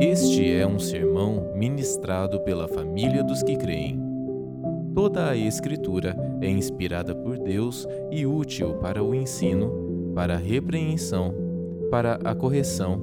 [0.00, 4.00] Este é um sermão ministrado pela família dos que creem.
[4.94, 11.34] Toda a Escritura é inspirada por Deus e útil para o ensino, para a repreensão,
[11.90, 12.98] para a correção,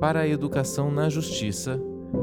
[0.00, 1.78] para a educação na justiça,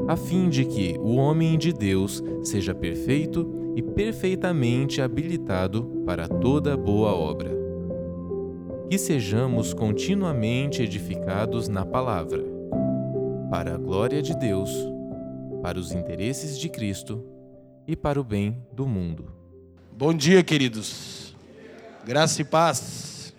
[0.08, 6.76] a fim de que o homem de Deus seja perfeito e perfeitamente habilitado para toda
[6.76, 7.52] boa obra.
[8.90, 12.49] Que sejamos continuamente edificados na palavra
[13.50, 14.70] para a glória de Deus,
[15.60, 17.26] para os interesses de Cristo
[17.84, 19.34] e para o bem do mundo.
[19.90, 21.34] Bom dia, queridos.
[22.04, 23.34] Graça e paz.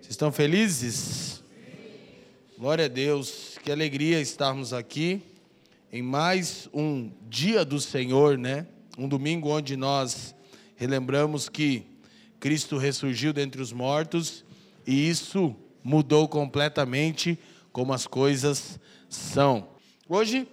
[0.00, 1.44] Vocês estão felizes?
[2.58, 3.58] Glória a Deus.
[3.62, 5.20] Que alegria estarmos aqui
[5.92, 8.66] em mais um dia do Senhor, né?
[8.96, 10.34] Um domingo onde nós
[10.74, 11.84] relembramos que
[12.40, 14.42] Cristo ressurgiu dentre os mortos
[14.86, 15.54] e isso
[15.84, 17.38] mudou completamente
[17.70, 19.68] como as coisas são.
[20.08, 20.46] Hoje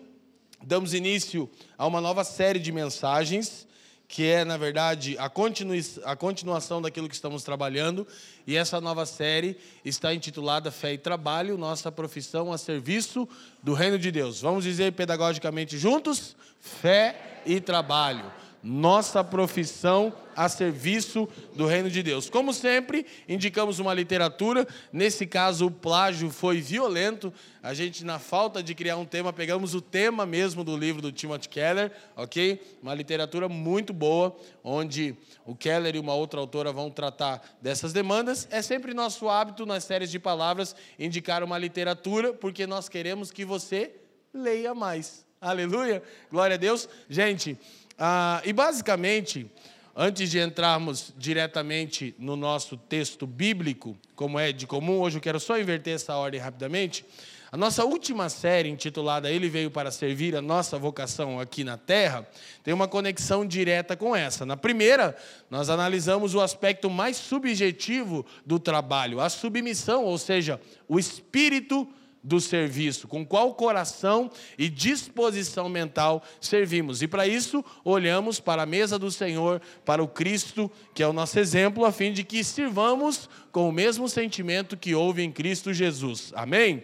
[0.63, 3.67] damos início a uma nova série de mensagens,
[4.07, 8.07] que é, na verdade, a, continu a continuação daquilo que estamos trabalhando.
[8.45, 13.27] E essa nova série está intitulada Fé e Trabalho, nossa profissão a serviço
[13.61, 14.41] do Reino de Deus.
[14.41, 16.35] Vamos dizer pedagogicamente juntos?
[16.59, 18.31] Fé e Trabalho
[18.65, 22.31] nossa profissão a serviço do reino de Deus.
[22.31, 27.31] Como sempre, indicamos uma literatura, nesse caso o plágio foi violento.
[27.61, 31.11] A gente, na falta de criar um tema, pegamos o tema mesmo do livro do
[31.11, 32.59] Timothy Keller, ok?
[32.81, 38.47] Uma literatura muito boa, onde o Keller e uma outra autora vão tratar dessas demandas.
[38.49, 43.45] É sempre nosso hábito nas séries de palavras indicar uma literatura, porque nós queremos que
[43.45, 43.91] você
[44.33, 45.23] leia mais.
[45.39, 46.01] Aleluia!
[46.31, 46.89] Glória a Deus.
[47.07, 47.55] Gente.
[47.97, 49.49] Ah, e basicamente,
[49.95, 55.39] antes de entrarmos diretamente no nosso texto bíblico, como é de comum, hoje eu quero
[55.39, 57.05] só inverter essa ordem rapidamente.
[57.49, 62.27] A nossa última série, intitulada Ele Veio para Servir a Nossa Vocação aqui na Terra,
[62.61, 64.45] tem uma conexão direta com essa.
[64.45, 65.15] Na primeira,
[65.49, 71.87] nós analisamos o aspecto mais subjetivo do trabalho, a submissão, ou seja, o espírito
[72.25, 77.03] do serviço, com qual coração e disposição mental servimos.
[77.03, 81.13] E para isso, olhamos para a mesa do Senhor, para o Cristo, que é o
[81.13, 85.71] nosso exemplo, a fim de que sirvamos com o mesmo sentimento que houve em Cristo
[85.71, 86.33] Jesus.
[86.35, 86.83] Amém?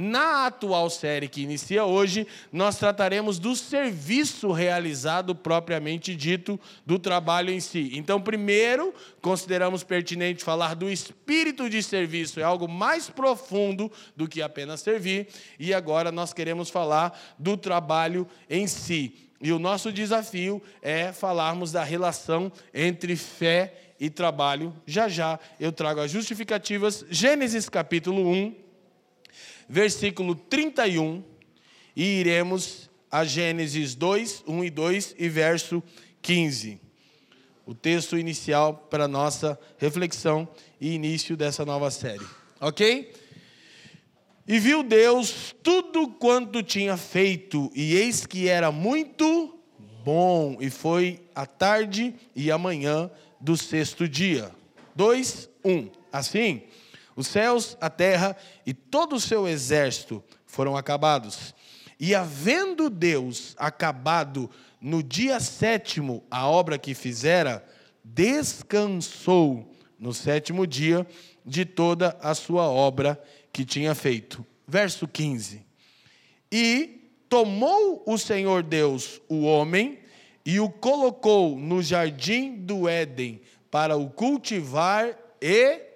[0.00, 7.50] Na atual série que inicia hoje, nós trataremos do serviço realizado propriamente dito, do trabalho
[7.50, 7.90] em si.
[7.94, 14.40] Então, primeiro, consideramos pertinente falar do espírito de serviço, é algo mais profundo do que
[14.40, 15.26] apenas servir,
[15.58, 19.32] e agora nós queremos falar do trabalho em si.
[19.40, 24.72] E o nosso desafio é falarmos da relação entre fé e trabalho.
[24.86, 27.04] Já já eu trago as justificativas.
[27.10, 28.67] Gênesis capítulo 1,
[29.68, 31.22] versículo 31,
[31.94, 35.82] e iremos a Gênesis 2, 1 e 2 e verso
[36.22, 36.80] 15.
[37.66, 40.48] O texto inicial para nossa reflexão
[40.80, 42.24] e início dessa nova série.
[42.60, 43.12] Ok?
[44.46, 49.58] E viu Deus tudo quanto tinha feito, e eis que era muito
[50.02, 54.50] bom, e foi a tarde e a manhã do sexto dia.
[54.94, 55.90] 2, 1.
[56.10, 56.62] Assim,
[57.18, 61.52] os céus, a terra e todo o seu exército foram acabados.
[61.98, 64.48] E havendo Deus acabado
[64.80, 67.66] no dia sétimo a obra que fizera,
[68.04, 71.04] descansou no sétimo dia
[71.44, 73.20] de toda a sua obra
[73.52, 74.46] que tinha feito.
[74.64, 75.66] Verso 15.
[76.52, 79.98] E tomou o Senhor Deus o homem
[80.46, 83.40] e o colocou no jardim do Éden
[83.72, 85.87] para o cultivar e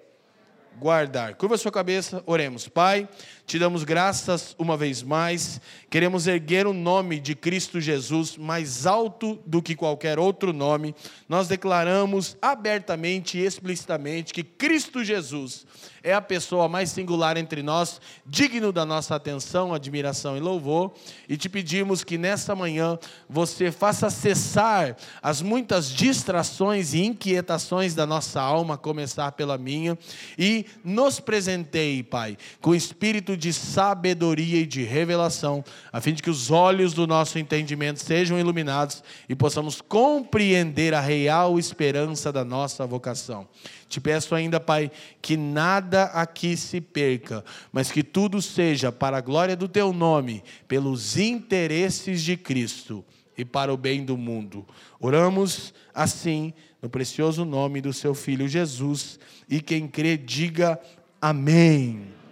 [0.79, 1.35] guardar.
[1.35, 2.67] Curva sua cabeça, oremos.
[2.67, 3.07] Pai,
[3.45, 5.59] te damos graças uma vez mais.
[5.89, 10.95] Queremos erguer o nome de Cristo Jesus mais alto do que qualquer outro nome.
[11.27, 15.65] Nós declaramos abertamente e explicitamente que Cristo Jesus
[16.03, 20.93] é a pessoa mais singular entre nós, digno da nossa atenção, admiração e louvor.
[21.29, 22.99] E te pedimos que nessa manhã
[23.29, 29.97] você faça cessar as muitas distrações e inquietações da nossa alma, a começar pela minha,
[30.37, 36.21] e nos presenteie, Pai, com espírito espírito de sabedoria e de revelação, a fim de
[36.21, 42.43] que os olhos do nosso entendimento sejam iluminados e possamos compreender a real esperança da
[42.43, 43.47] nossa vocação.
[43.87, 44.91] Te peço ainda, Pai,
[45.21, 50.43] que nada aqui se perca, mas que tudo seja para a glória do teu nome,
[50.67, 53.03] pelos interesses de Cristo
[53.37, 54.65] e para o bem do mundo.
[54.99, 59.19] Oramos assim, no precioso nome do seu filho Jesus,
[59.49, 60.79] e quem crê, diga
[61.21, 62.22] amém.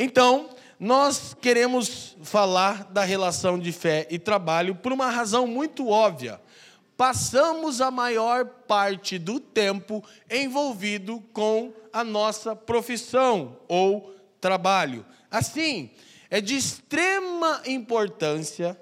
[0.00, 0.48] Então,
[0.78, 6.40] nós queremos falar da relação de fé e trabalho por uma razão muito óbvia.
[6.96, 15.04] Passamos a maior parte do tempo envolvido com a nossa profissão ou trabalho.
[15.28, 15.90] Assim,
[16.30, 18.80] é de extrema importância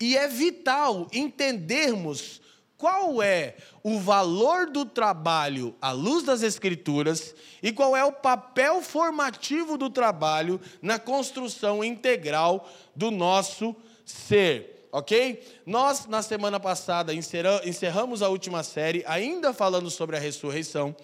[0.00, 2.40] e é vital entendermos
[2.78, 8.80] qual é o valor do trabalho à luz das Escrituras e qual é o papel
[8.80, 13.74] formativo do trabalho na construção integral do nosso
[14.06, 14.88] ser.
[14.92, 15.42] Ok?
[15.66, 20.94] Nós, na semana passada, encerramos a última série, ainda falando sobre a ressurreição.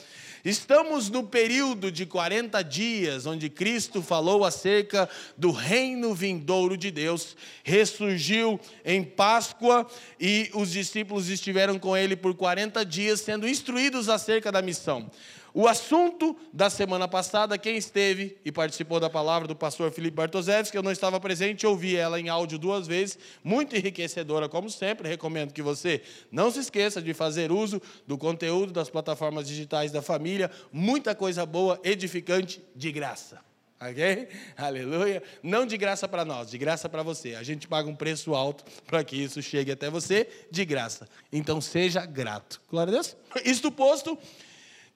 [0.45, 5.09] Estamos no período de 40 dias, onde Cristo falou acerca
[5.39, 9.87] do reino vindouro de Deus, ressurgiu em Páscoa
[10.21, 15.11] e os discípulos estiveram com ele por 40 dias, sendo instruídos acerca da missão.
[15.57, 20.77] O assunto da semana passada, quem esteve e participou da palavra do pastor Felipe Bartoszewski,
[20.77, 25.09] eu não estava presente, ouvi ela em áudio duas vezes, muito enriquecedora, como sempre.
[25.09, 26.03] Recomendo que você
[26.33, 31.47] não se esqueça de fazer uso do conteúdo das plataformas digitais da família, muita coisa
[31.47, 33.41] boa, edificante, de graça.
[33.81, 34.29] Ok?
[34.57, 35.23] Aleluia.
[35.41, 37.35] Não de graça para nós, de graça para você.
[37.35, 41.07] A gente paga um preço alto para que isso chegue até você de graça.
[41.33, 42.61] Então seja grato.
[42.69, 43.17] Glória a Deus.
[43.45, 44.19] Isto posto,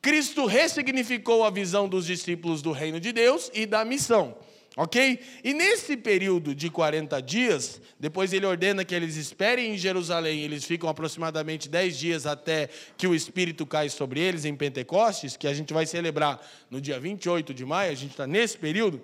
[0.00, 4.36] Cristo ressignificou a visão dos discípulos do reino de Deus e da missão.
[4.76, 5.18] Ok?
[5.42, 10.64] E nesse período de 40 dias, depois ele ordena que eles esperem em Jerusalém, eles
[10.64, 15.52] ficam aproximadamente 10 dias até que o Espírito cai sobre eles em Pentecostes, que a
[15.52, 16.40] gente vai celebrar
[16.70, 19.02] no dia 28 de maio, a gente está nesse período.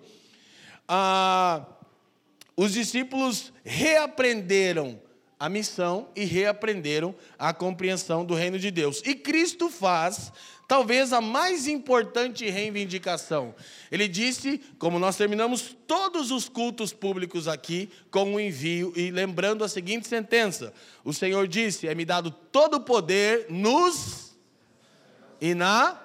[0.87, 1.67] Ah,
[2.57, 5.01] os discípulos reaprenderam
[5.39, 9.03] a missão e reaprenderam a compreensão do reino de Deus.
[9.05, 10.33] E Cristo faz
[10.67, 13.55] talvez a mais importante reivindicação.
[13.91, 19.65] Ele disse, como nós terminamos todos os cultos públicos aqui, com o envio, e lembrando
[19.65, 20.73] a seguinte sentença:
[21.05, 24.37] O Senhor disse: É-me dado todo o poder nos
[25.41, 26.04] e na.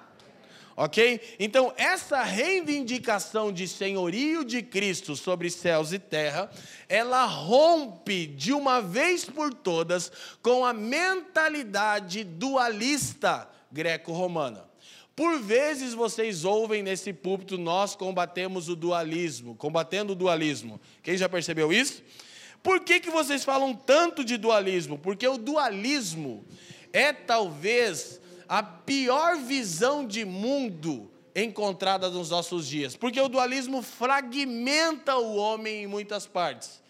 [0.76, 1.20] Ok?
[1.38, 6.50] Então, essa reivindicação de senhorio de Cristo sobre céus e terra,
[6.88, 10.10] ela rompe de uma vez por todas
[10.42, 14.70] com a mentalidade dualista greco-romana.
[15.14, 20.80] Por vezes vocês ouvem nesse púlpito, nós combatemos o dualismo, combatendo o dualismo.
[21.02, 22.02] Quem já percebeu isso?
[22.62, 24.98] Por que, que vocês falam tanto de dualismo?
[24.98, 26.44] Porque o dualismo
[26.92, 28.19] é talvez
[28.50, 32.96] a pior visão de mundo encontrada nos nossos dias.
[32.96, 36.82] Porque o dualismo fragmenta o homem em muitas partes.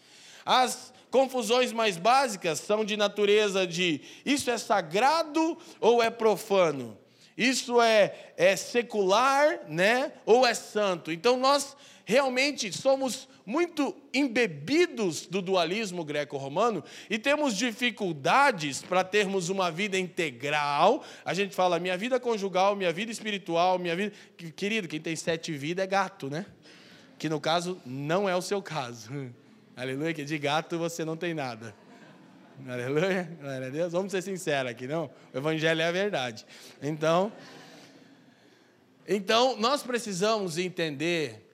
[0.43, 6.97] As confusões mais básicas são de natureza de isso é sagrado ou é profano?
[7.37, 10.13] Isso é, é secular, né?
[10.25, 11.13] Ou é santo?
[11.13, 11.77] Então nós
[12.07, 21.05] realmente somos muito embebidos do dualismo greco-romano e temos dificuldades para termos uma vida integral.
[21.25, 24.13] A gente fala minha vida conjugal, minha vida espiritual, minha vida.
[24.55, 26.47] Querido, quem tem sete vidas é gato, né?
[27.19, 29.11] Que no caso não é o seu caso.
[29.77, 31.75] Aleluia, que de gato você não tem nada.
[32.69, 33.93] Aleluia, glória a Deus.
[33.93, 35.11] Vamos ser sinceros aqui, não?
[35.33, 36.45] O Evangelho é a verdade.
[36.83, 37.33] Então,
[39.09, 41.50] então nós precisamos entender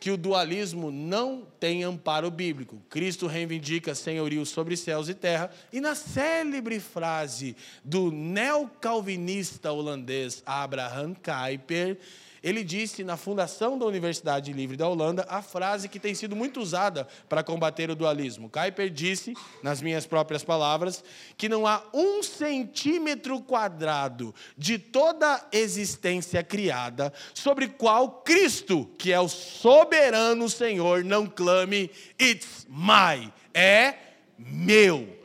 [0.00, 2.80] que o dualismo não tem amparo bíblico.
[2.88, 11.14] Cristo reivindica senhorio sobre céus e terra, e na célebre frase do neocalvinista holandês Abraham
[11.14, 11.98] Kuyper,
[12.42, 16.60] ele disse na fundação da Universidade Livre da Holanda a frase que tem sido muito
[16.60, 18.50] usada para combater o dualismo.
[18.50, 21.02] Kuyper disse, nas minhas próprias palavras,
[21.36, 29.12] que não há um centímetro quadrado de toda a existência criada sobre qual Cristo, que
[29.12, 31.90] é o soberano Senhor, não clame
[32.20, 33.94] It's my, é
[34.38, 35.18] meu.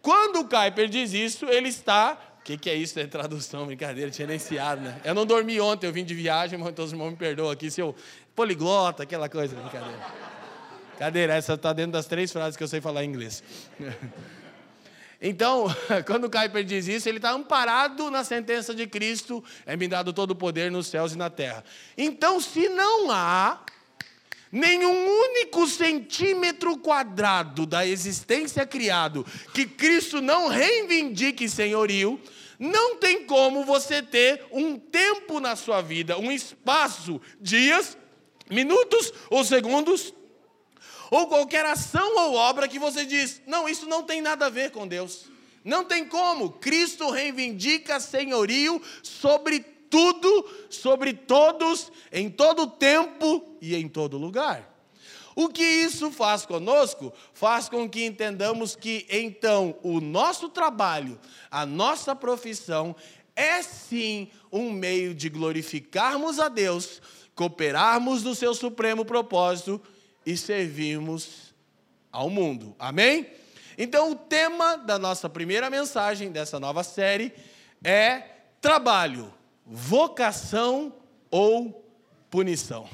[0.00, 2.98] Quando Kuyper diz isso, ele está o que, que, é isso?
[2.98, 5.00] É tradução, brincadeira, tinha iniciado, né?
[5.04, 7.70] Eu não dormi ontem, eu vim de viagem, mas todos os irmãos me perdoam aqui,
[7.70, 7.94] seu
[8.34, 10.00] poliglota, aquela coisa, brincadeira.
[10.98, 13.44] Cadeira, essa está dentro das três frases que eu sei falar em inglês.
[15.24, 15.68] Então,
[16.04, 20.34] quando Kuyper diz isso, ele está amparado na sentença de Cristo, é-me dado todo o
[20.34, 21.62] poder nos céus e na terra.
[21.96, 23.60] Então, se não há
[24.52, 32.20] nenhum único centímetro quadrado da existência criado que Cristo não reivindique senhorio,
[32.58, 37.96] não tem como você ter um tempo na sua vida, um espaço, dias,
[38.50, 40.12] minutos ou segundos,
[41.10, 44.70] ou qualquer ação ou obra que você diz: não, isso não tem nada a ver
[44.70, 45.32] com Deus.
[45.64, 46.50] Não tem como.
[46.50, 49.60] Cristo reivindica senhorio sobre
[49.92, 54.72] tudo, sobre todos, em todo tempo e em todo lugar.
[55.36, 57.12] O que isso faz conosco?
[57.34, 61.20] Faz com que entendamos que então o nosso trabalho,
[61.50, 62.96] a nossa profissão,
[63.36, 67.02] é sim um meio de glorificarmos a Deus,
[67.34, 69.80] cooperarmos no seu supremo propósito
[70.24, 71.54] e servirmos
[72.10, 72.74] ao mundo.
[72.78, 73.26] Amém?
[73.76, 77.32] Então, o tema da nossa primeira mensagem dessa nova série
[77.82, 78.22] é
[78.60, 79.32] trabalho,
[79.66, 80.92] vocação
[81.30, 81.84] ou
[82.30, 82.88] punição.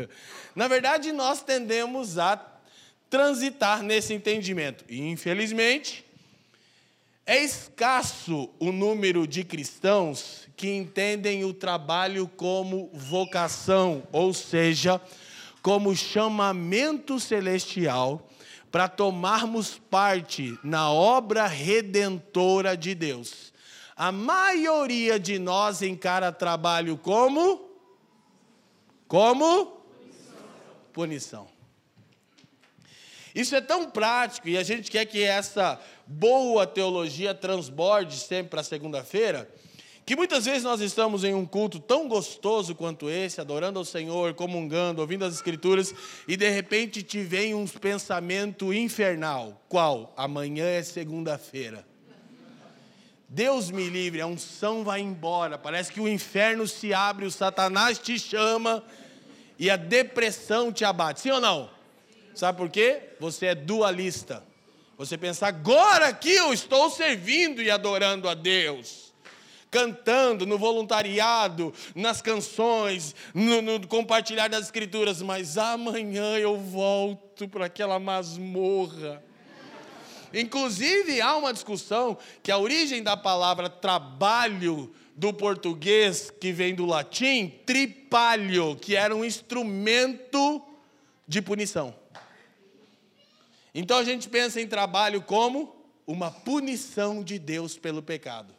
[0.54, 2.36] Na verdade, nós tendemos a
[3.08, 4.84] transitar nesse entendimento.
[4.88, 6.04] E, infelizmente,
[7.26, 15.00] é escasso o número de cristãos que entendem o trabalho como vocação, ou seja,
[15.62, 18.28] como chamamento celestial
[18.70, 23.49] para tomarmos parte na obra redentora de Deus.
[24.00, 27.68] A maioria de nós encara trabalho como
[29.06, 29.66] como?
[29.66, 30.88] Punição.
[30.90, 31.48] Punição.
[33.34, 38.62] Isso é tão prático e a gente quer que essa boa teologia transborde sempre para
[38.62, 39.46] segunda-feira,
[40.06, 44.32] que muitas vezes nós estamos em um culto tão gostoso quanto esse, adorando ao Senhor,
[44.32, 45.94] comungando, ouvindo as Escrituras,
[46.26, 49.60] e de repente te vem um pensamento infernal.
[49.68, 50.14] Qual?
[50.16, 51.89] Amanhã é segunda-feira.
[53.32, 55.56] Deus me livre, a unção vai embora.
[55.56, 58.82] Parece que o inferno se abre, o Satanás te chama
[59.56, 61.20] e a depressão te abate.
[61.20, 61.70] Sim ou não?
[62.34, 63.10] Sabe por quê?
[63.20, 64.42] Você é dualista.
[64.98, 69.14] Você pensa, agora que eu estou servindo e adorando a Deus.
[69.70, 77.66] Cantando no voluntariado, nas canções, no, no compartilhar das escrituras, mas amanhã eu volto para
[77.66, 79.22] aquela masmorra
[80.32, 86.86] Inclusive, há uma discussão que a origem da palavra trabalho do português, que vem do
[86.86, 90.62] latim, tripalho, que era um instrumento
[91.26, 91.94] de punição.
[93.74, 98.54] Então a gente pensa em trabalho como uma punição de Deus pelo pecado.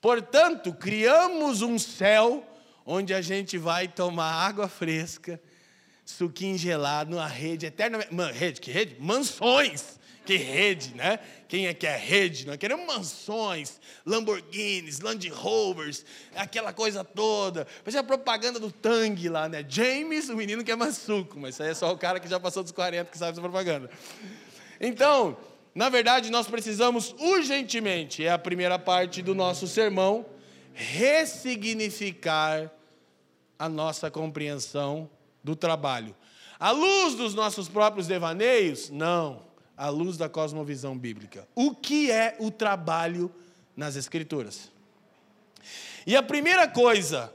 [0.00, 2.44] Portanto, criamos um céu
[2.84, 5.40] onde a gente vai tomar água fresca,
[6.04, 7.98] suquinho gelado, numa rede eterna.
[8.32, 8.96] Rede, que rede?
[8.98, 9.95] Mansões
[10.26, 11.20] que rede, né?
[11.48, 12.46] Quem é que é rede?
[12.46, 16.04] Nós queremos mansões, Lamborghinis, Land Rovers,
[16.34, 17.66] aquela coisa toda.
[17.84, 19.64] Parece a propaganda do Tang lá, né?
[19.66, 22.40] James, o menino que é maçuco, mas isso aí é só o cara que já
[22.40, 23.88] passou dos 40 que sabe essa propaganda.
[24.80, 25.36] Então,
[25.72, 30.26] na verdade, nós precisamos urgentemente, é a primeira parte do nosso sermão,
[30.74, 32.70] ressignificar
[33.58, 35.08] a nossa compreensão
[35.42, 36.14] do trabalho.
[36.58, 38.90] À luz dos nossos próprios devaneios?
[38.90, 39.45] Não
[39.76, 41.46] à luz da cosmovisão bíblica.
[41.54, 43.30] O que é o trabalho
[43.76, 44.70] nas Escrituras?
[46.06, 47.32] E a primeira coisa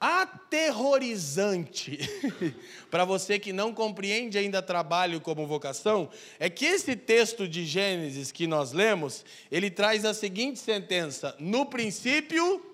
[0.00, 1.98] aterrorizante
[2.90, 8.32] para você que não compreende ainda trabalho como vocação é que esse texto de Gênesis
[8.32, 12.64] que nós lemos, ele traz a seguinte sentença: no princípio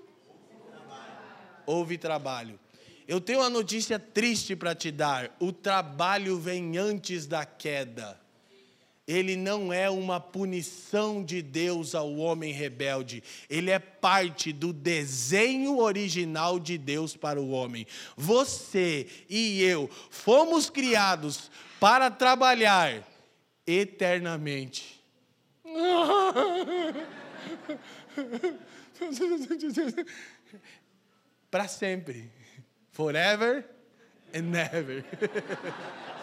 [1.67, 2.59] houve trabalho.
[3.07, 8.19] Eu tenho uma notícia triste para te dar: o trabalho vem antes da queda
[9.09, 15.79] ele não é uma punição de Deus ao homem rebelde, ele é parte do desenho
[15.79, 17.87] original de Deus para o homem.
[18.15, 21.51] Você e eu fomos criados
[21.81, 23.03] para trabalhar
[23.67, 25.03] eternamente.
[31.51, 32.31] para sempre.
[32.93, 33.65] Forever
[34.35, 35.03] and never.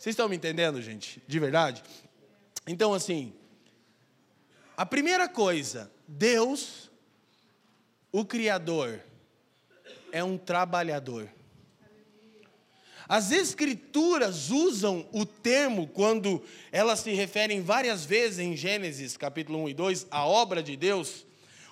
[0.00, 1.22] Vocês estão me entendendo, gente?
[1.28, 1.82] De verdade?
[2.66, 3.34] Então, assim,
[4.74, 6.90] a primeira coisa, Deus,
[8.10, 8.98] o Criador,
[10.10, 11.28] é um trabalhador.
[13.06, 16.42] As Escrituras usam o termo, quando
[16.72, 21.26] elas se referem várias vezes em Gênesis, capítulo 1 e 2, a obra de Deus,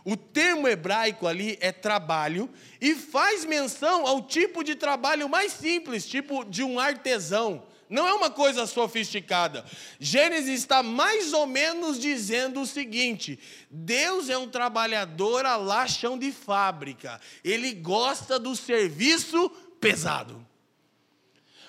[0.05, 6.07] o termo hebraico ali é trabalho e faz menção ao tipo de trabalho mais simples,
[6.07, 7.67] tipo de um artesão.
[7.89, 9.65] Não é uma coisa sofisticada.
[9.99, 13.39] Gênesis está mais ou menos dizendo o seguinte:
[13.71, 17.21] Deus é um trabalhador a lá chão de fábrica.
[17.43, 19.49] Ele gosta do serviço
[19.81, 20.47] pesado.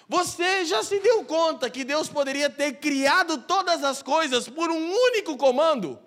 [0.09, 4.91] Você já se deu conta que Deus poderia ter criado todas as coisas por um
[4.91, 5.99] único comando?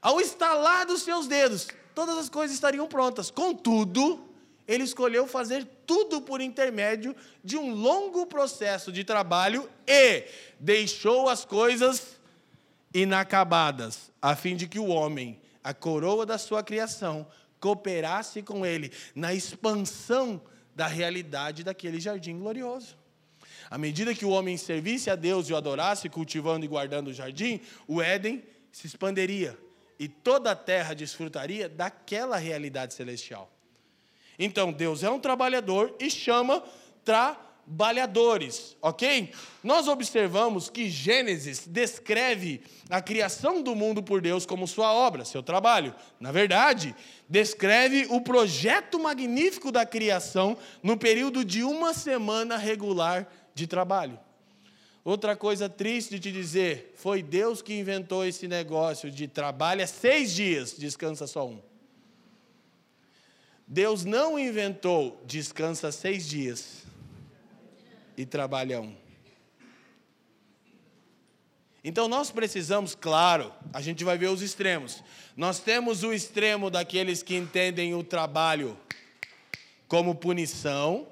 [0.00, 3.28] Ao estalar dos seus dedos, todas as coisas estariam prontas.
[3.28, 4.24] Contudo,
[4.68, 10.26] ele escolheu fazer tudo por intermédio de um longo processo de trabalho e
[10.60, 12.18] deixou as coisas
[12.92, 17.26] inacabadas, a fim de que o homem, a coroa da sua criação,
[17.58, 20.42] cooperasse com ele na expansão
[20.76, 22.94] da realidade daquele jardim glorioso.
[23.70, 27.14] À medida que o homem servisse a Deus e o adorasse, cultivando e guardando o
[27.14, 29.58] jardim, o Éden se expanderia
[29.98, 33.50] e toda a terra desfrutaria daquela realidade celestial.
[34.38, 36.62] Então, Deus é um trabalhador e chama
[37.04, 39.32] trabalhadores, ok?
[39.64, 45.42] Nós observamos que Gênesis descreve a criação do mundo por Deus como sua obra, seu
[45.42, 45.94] trabalho.
[46.20, 46.94] Na verdade,
[47.28, 54.18] descreve o projeto magnífico da criação no período de uma semana regular de trabalho.
[55.04, 60.34] Outra coisa triste de dizer, foi Deus que inventou esse negócio de trabalho é seis
[60.34, 61.67] dias, descansa só um.
[63.68, 66.84] Deus não inventou descansa seis dias
[68.16, 68.96] e trabalha um.
[71.84, 75.04] Então nós precisamos, claro, a gente vai ver os extremos.
[75.36, 78.74] Nós temos o extremo daqueles que entendem o trabalho
[79.86, 81.06] como punição,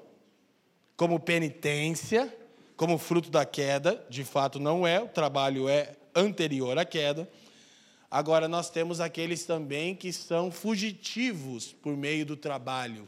[0.95, 2.35] como penitência,
[2.75, 7.29] como fruto da queda, de fato não é, o trabalho é anterior à queda.
[8.09, 13.07] Agora, nós temos aqueles também que são fugitivos por meio do trabalho.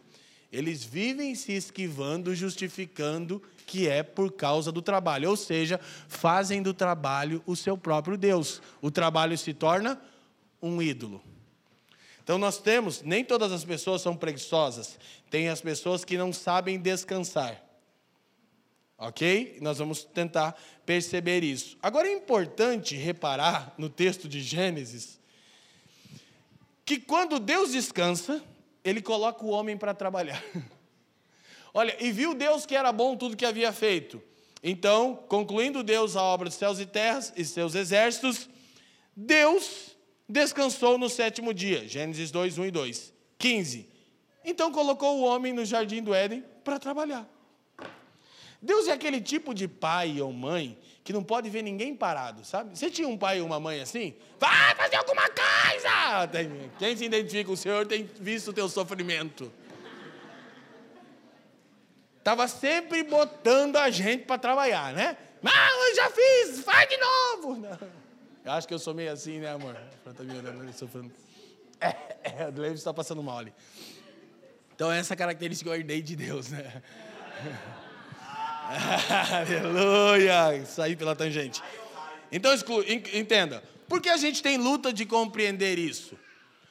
[0.52, 6.74] Eles vivem se esquivando, justificando que é por causa do trabalho, ou seja, fazem do
[6.74, 8.62] trabalho o seu próprio Deus.
[8.82, 10.02] O trabalho se torna
[10.62, 11.22] um ídolo.
[12.24, 16.80] Então nós temos, nem todas as pessoas são preguiçosas, tem as pessoas que não sabem
[16.80, 17.69] descansar.
[19.00, 19.58] Ok?
[19.62, 21.78] Nós vamos tentar perceber isso.
[21.82, 25.18] Agora é importante reparar no texto de Gênesis
[26.84, 28.44] que quando Deus descansa,
[28.84, 30.44] ele coloca o homem para trabalhar.
[31.74, 34.22] Olha, e viu Deus que era bom tudo que havia feito.
[34.62, 38.50] Então, concluindo Deus a obra dos céus e terras e seus exércitos,
[39.16, 39.96] Deus
[40.28, 41.88] descansou no sétimo dia.
[41.88, 43.14] Gênesis 2, 1 e 2.
[43.38, 43.88] 15.
[44.44, 47.39] Então colocou o homem no jardim do Éden para trabalhar.
[48.62, 52.78] Deus é aquele tipo de pai ou mãe que não pode ver ninguém parado, sabe?
[52.78, 54.14] Você tinha um pai ou uma mãe assim?
[54.40, 56.30] Vai fazer alguma coisa!
[56.78, 59.52] Quem se identifica o Senhor tem visto o teu sofrimento.
[62.18, 65.18] Estava sempre botando a gente para trabalhar, né?
[65.44, 67.56] Ah, eu já fiz, faz de novo!
[67.56, 67.80] Não.
[68.44, 69.76] Eu acho que eu sou meio assim, né, amor?
[70.04, 71.12] Tá me olhando, sofrendo.
[71.80, 73.54] É, é, o Levi está passando mal ali.
[74.76, 76.82] Então, essa característica eu herdei de Deus, né?
[79.32, 80.66] Aleluia!
[80.66, 81.62] Saí pela tangente.
[82.32, 82.52] Então,
[83.14, 83.64] entenda.
[83.88, 86.16] Por que a gente tem luta de compreender isso?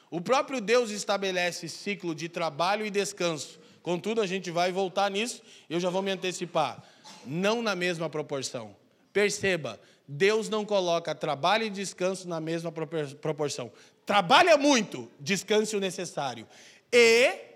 [0.09, 3.59] O próprio Deus estabelece ciclo de trabalho e descanso.
[3.83, 6.81] Contudo, a gente vai voltar nisso, eu já vou me antecipar.
[7.25, 8.75] Não na mesma proporção.
[9.11, 13.71] Perceba, Deus não coloca trabalho e descanso na mesma proporção.
[14.05, 16.47] Trabalha muito, descanse o necessário.
[16.91, 17.48] E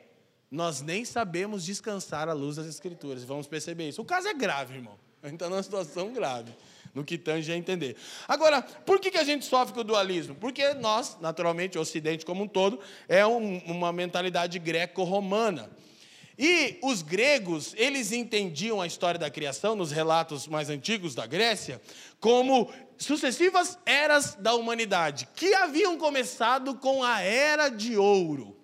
[0.54, 3.24] nós nem sabemos descansar à luz das Escrituras.
[3.24, 4.04] Vamos perceber isso.
[4.04, 5.00] O caso é grave, irmão.
[5.24, 6.54] A gente está numa situação grave,
[6.94, 7.96] no que tange a entender.
[8.28, 10.36] Agora, por que, que a gente sofre com o dualismo?
[10.36, 15.72] Porque nós, naturalmente, o Ocidente como um todo, é um, uma mentalidade greco-romana.
[16.38, 21.82] E os gregos, eles entendiam a história da criação, nos relatos mais antigos da Grécia,
[22.20, 28.63] como sucessivas eras da humanidade, que haviam começado com a era de ouro.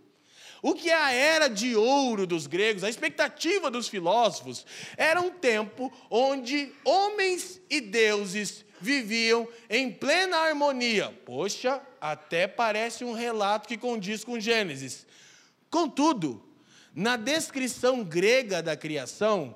[0.62, 4.66] O que é a era de ouro dos gregos, a expectativa dos filósofos,
[4.98, 11.14] era um tempo onde homens e deuses viviam em plena harmonia.
[11.26, 15.06] Poxa, até parece um relato que condiz com Gênesis.
[15.70, 16.44] Contudo,
[16.94, 19.56] na descrição grega da criação,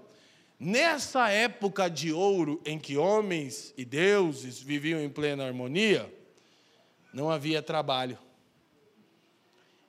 [0.59, 6.13] nessa época de ouro em que homens e deuses viviam em plena harmonia,
[7.13, 8.17] não havia trabalho.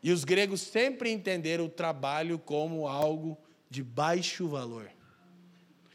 [0.05, 3.39] E os gregos sempre entenderam o trabalho como algo
[3.71, 4.91] de baixo valor.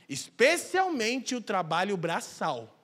[0.10, 2.76] Especialmente o trabalho braçal.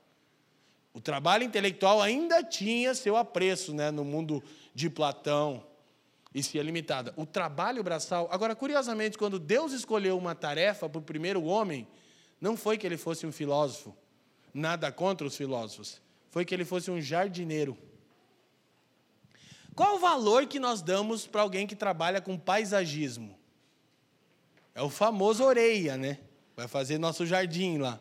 [0.93, 4.43] O trabalho intelectual ainda tinha seu apreço né, no mundo
[4.75, 5.65] de Platão
[6.31, 7.11] e se é limitada.
[7.17, 8.27] O trabalho braçal.
[8.29, 11.87] Agora, curiosamente, quando Deus escolheu uma tarefa para o primeiro homem,
[12.39, 13.97] não foi que ele fosse um filósofo,
[14.53, 17.75] nada contra os filósofos, foi que ele fosse um jardineiro.
[19.75, 23.37] Qual o valor que nós damos para alguém que trabalha com paisagismo?
[24.73, 26.19] É o famoso orelha, né?
[26.55, 27.99] Vai fazer nosso jardim lá.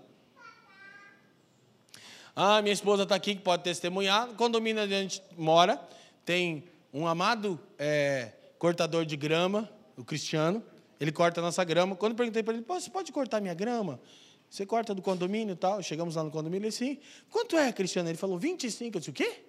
[2.37, 4.29] Ah, minha esposa está aqui que pode testemunhar.
[4.35, 5.81] Condomínio onde a gente mora,
[6.25, 10.63] tem um amado é, cortador de grama, o Cristiano.
[11.01, 11.97] Ele corta a nossa grama.
[11.97, 14.01] Quando eu perguntei para ele, você pode cortar minha grama?
[14.49, 15.83] Você corta do condomínio e tal?
[15.83, 16.99] Chegamos lá no condomínio, ele sim.
[17.31, 18.09] Quanto é, Cristiano?
[18.09, 18.97] Ele falou, 25.
[18.97, 19.45] Eu disse, o quê?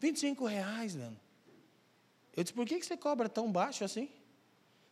[0.00, 1.16] 25 reais, mano.
[2.36, 4.08] Eu disse, por que você cobra tão baixo assim?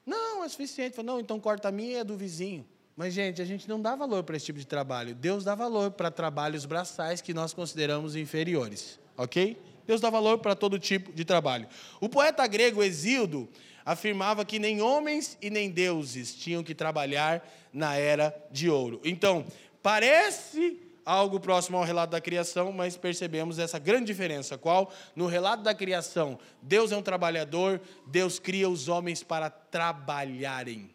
[0.04, 0.94] Não, é suficiente.
[0.94, 2.66] Falei, não, então corta a minha e a do vizinho.
[2.94, 5.14] Mas, gente, a gente não dá valor para esse tipo de trabalho.
[5.14, 8.98] Deus dá valor para trabalhos braçais que nós consideramos inferiores.
[9.16, 9.56] Ok?
[9.86, 11.66] Deus dá valor para todo tipo de trabalho.
[12.00, 13.48] O poeta grego Exildo
[13.84, 19.00] afirmava que nem homens e nem deuses tinham que trabalhar na era de ouro.
[19.04, 19.46] Então,
[19.82, 24.58] parece algo próximo ao relato da criação, mas percebemos essa grande diferença.
[24.58, 24.92] Qual?
[25.16, 30.90] No relato da criação, Deus é um trabalhador, Deus cria os homens para trabalharem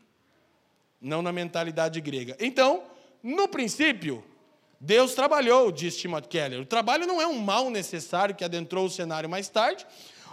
[1.01, 2.37] não na mentalidade grega.
[2.39, 2.83] Então,
[3.21, 4.23] no princípio,
[4.79, 6.61] Deus trabalhou, diz Timothy Keller.
[6.61, 9.85] O trabalho não é um mal necessário que adentrou o cenário mais tarde,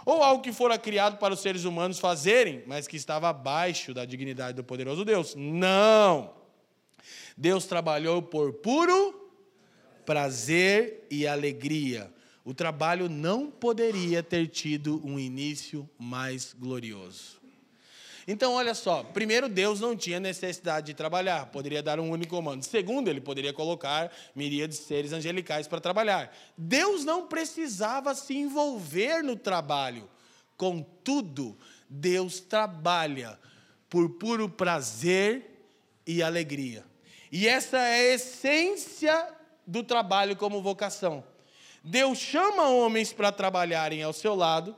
[0.05, 4.05] ou algo que fora criado para os seres humanos fazerem, mas que estava abaixo da
[4.05, 5.35] dignidade do poderoso Deus.
[5.35, 6.33] Não!
[7.35, 9.20] Deus trabalhou por puro
[10.05, 12.11] prazer e alegria.
[12.43, 17.39] O trabalho não poderia ter tido um início mais glorioso.
[18.27, 22.63] Então, olha só: primeiro, Deus não tinha necessidade de trabalhar, poderia dar um único comando.
[22.63, 26.35] Segundo, ele poderia colocar miríades de seres angelicais para trabalhar.
[26.57, 30.09] Deus não precisava se envolver no trabalho.
[30.55, 31.57] Contudo,
[31.89, 33.39] Deus trabalha
[33.89, 35.67] por puro prazer
[36.05, 36.85] e alegria.
[37.31, 41.23] E essa é a essência do trabalho como vocação.
[41.83, 44.75] Deus chama homens para trabalharem ao seu lado,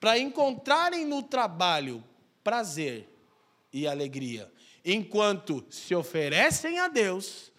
[0.00, 2.02] para encontrarem no trabalho
[2.42, 3.08] prazer
[3.72, 4.50] e alegria,
[4.84, 7.52] enquanto se oferecem a Deus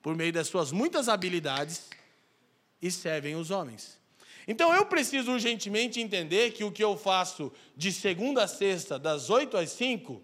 [0.00, 1.90] por meio das suas muitas habilidades
[2.80, 3.98] e servem os homens.
[4.46, 9.28] Então eu preciso urgentemente entender que o que eu faço de segunda a sexta, das
[9.28, 10.22] oito às cinco,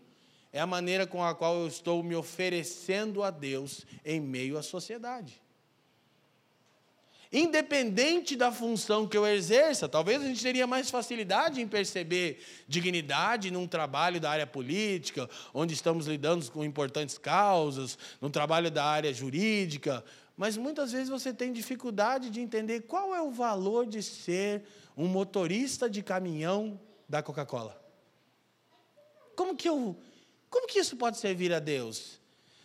[0.50, 4.62] é a maneira com a qual eu estou me oferecendo a Deus em meio à
[4.62, 5.43] sociedade
[7.34, 9.88] independente da função que eu exerça.
[9.88, 15.74] Talvez a gente teria mais facilidade em perceber dignidade num trabalho da área política, onde
[15.74, 20.04] estamos lidando com importantes causas, no trabalho da área jurídica,
[20.36, 24.62] mas muitas vezes você tem dificuldade de entender qual é o valor de ser
[24.96, 27.80] um motorista de caminhão da Coca-Cola.
[29.34, 29.96] Como que eu,
[30.48, 32.20] como que isso pode servir a Deus?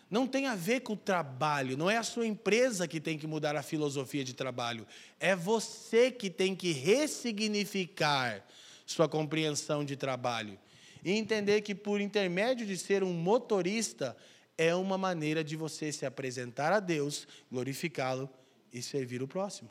[0.09, 3.27] Não tem a ver com o trabalho, não é a sua empresa que tem que
[3.27, 4.87] mudar a filosofia de trabalho,
[5.19, 8.43] é você que tem que ressignificar
[8.85, 10.57] sua compreensão de trabalho
[11.03, 14.17] e entender que, por intermédio de ser um motorista,
[14.57, 18.29] é uma maneira de você se apresentar a Deus, glorificá-lo
[18.73, 19.69] e servir o próximo.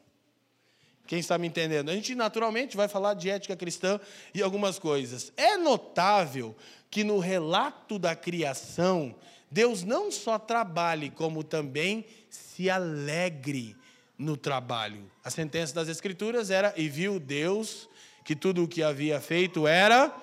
[1.06, 1.90] Quem está me entendendo?
[1.90, 3.98] A gente naturalmente vai falar de ética cristã
[4.34, 5.32] e algumas coisas.
[5.36, 6.54] É notável
[6.90, 9.14] que no relato da criação,
[9.50, 13.76] Deus não só trabalhe, como também se alegre
[14.18, 15.10] no trabalho.
[15.24, 17.88] A sentença das Escrituras era: e viu Deus
[18.24, 20.14] que tudo o que havia feito era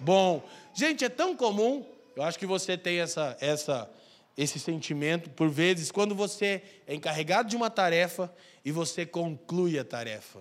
[0.00, 0.42] bom.
[0.74, 1.84] Gente, é tão comum,
[2.16, 3.90] eu acho que você tem essa, essa,
[4.36, 8.32] esse sentimento, por vezes, quando você é encarregado de uma tarefa
[8.64, 10.40] e você conclui a tarefa.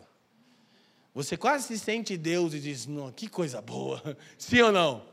[1.14, 4.18] Você quase se sente Deus e diz: não, que coisa boa.
[4.38, 5.11] Sim ou não?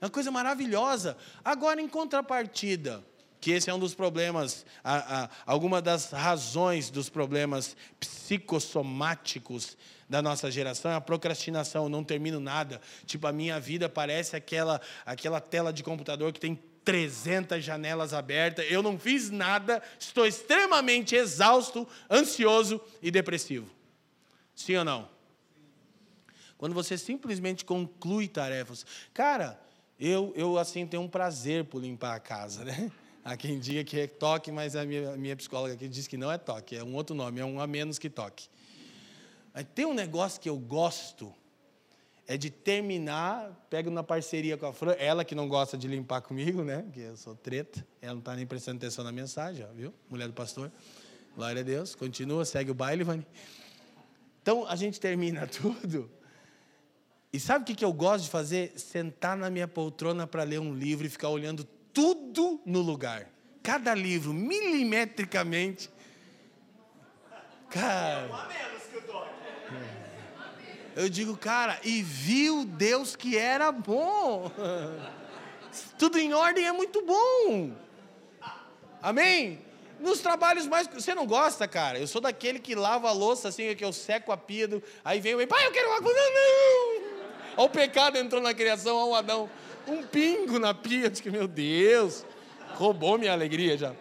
[0.00, 1.16] É uma coisa maravilhosa.
[1.44, 3.04] Agora, em contrapartida,
[3.40, 9.76] que esse é um dos problemas, a, a, alguma das razões dos problemas psicossomáticos
[10.08, 12.80] da nossa geração é a procrastinação, eu não termino nada.
[13.04, 18.64] Tipo, a minha vida parece aquela, aquela tela de computador que tem 300 janelas abertas,
[18.70, 23.68] eu não fiz nada, estou extremamente exausto, ansioso e depressivo.
[24.54, 25.08] Sim ou não?
[26.56, 28.86] Quando você simplesmente conclui tarefas.
[29.12, 29.60] Cara,
[29.98, 32.90] eu, eu assim, tenho um prazer por limpar a casa, né?
[33.24, 36.16] Há quem diga que é toque, mas a minha, a minha psicóloga aqui diz que
[36.16, 38.48] não é toque, é um outro nome, é um a menos que toque.
[39.52, 41.34] Mas tem um negócio que eu gosto,
[42.26, 46.22] é de terminar, pego na parceria com a Fran, ela que não gosta de limpar
[46.22, 46.86] comigo, né?
[46.92, 49.92] Que eu sou treta, ela não está nem prestando atenção na mensagem, viu?
[50.08, 50.70] Mulher do pastor.
[51.34, 53.26] Glória a Deus, continua, segue o baile, Vani.
[54.40, 56.10] Então a gente termina tudo
[57.32, 58.72] e sabe o que eu gosto de fazer?
[58.76, 63.28] Sentar na minha poltrona para ler um livro e ficar olhando tudo no lugar.
[63.62, 65.90] Cada livro, milimetricamente.
[67.68, 68.48] Cara.
[70.96, 74.50] Eu digo, cara, e viu Deus que era bom.
[75.98, 77.72] Tudo em ordem é muito bom.
[79.00, 79.60] Amém?
[80.00, 80.88] Nos trabalhos mais.
[80.88, 81.98] Você não gosta, cara?
[81.98, 84.66] Eu sou daquele que lava a louça assim, que eu seco a pia.
[84.66, 84.82] Do...
[85.04, 86.12] Aí vem o pai, eu quero água.
[86.12, 87.07] Não, não.
[87.58, 89.50] Olha o pecado entrou na criação, olha o Adão.
[89.88, 91.10] Um pingo na pia.
[91.10, 92.24] Diz que, meu Deus,
[92.76, 93.92] roubou minha alegria já.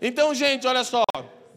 [0.00, 1.02] Então, gente, olha só.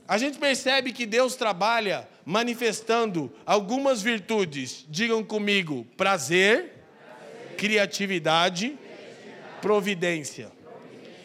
[0.07, 4.83] A gente percebe que Deus trabalha manifestando algumas virtudes.
[4.89, 6.73] Digam comigo: prazer,
[7.05, 7.55] prazer.
[7.55, 9.59] criatividade, criatividade.
[9.61, 10.51] providência.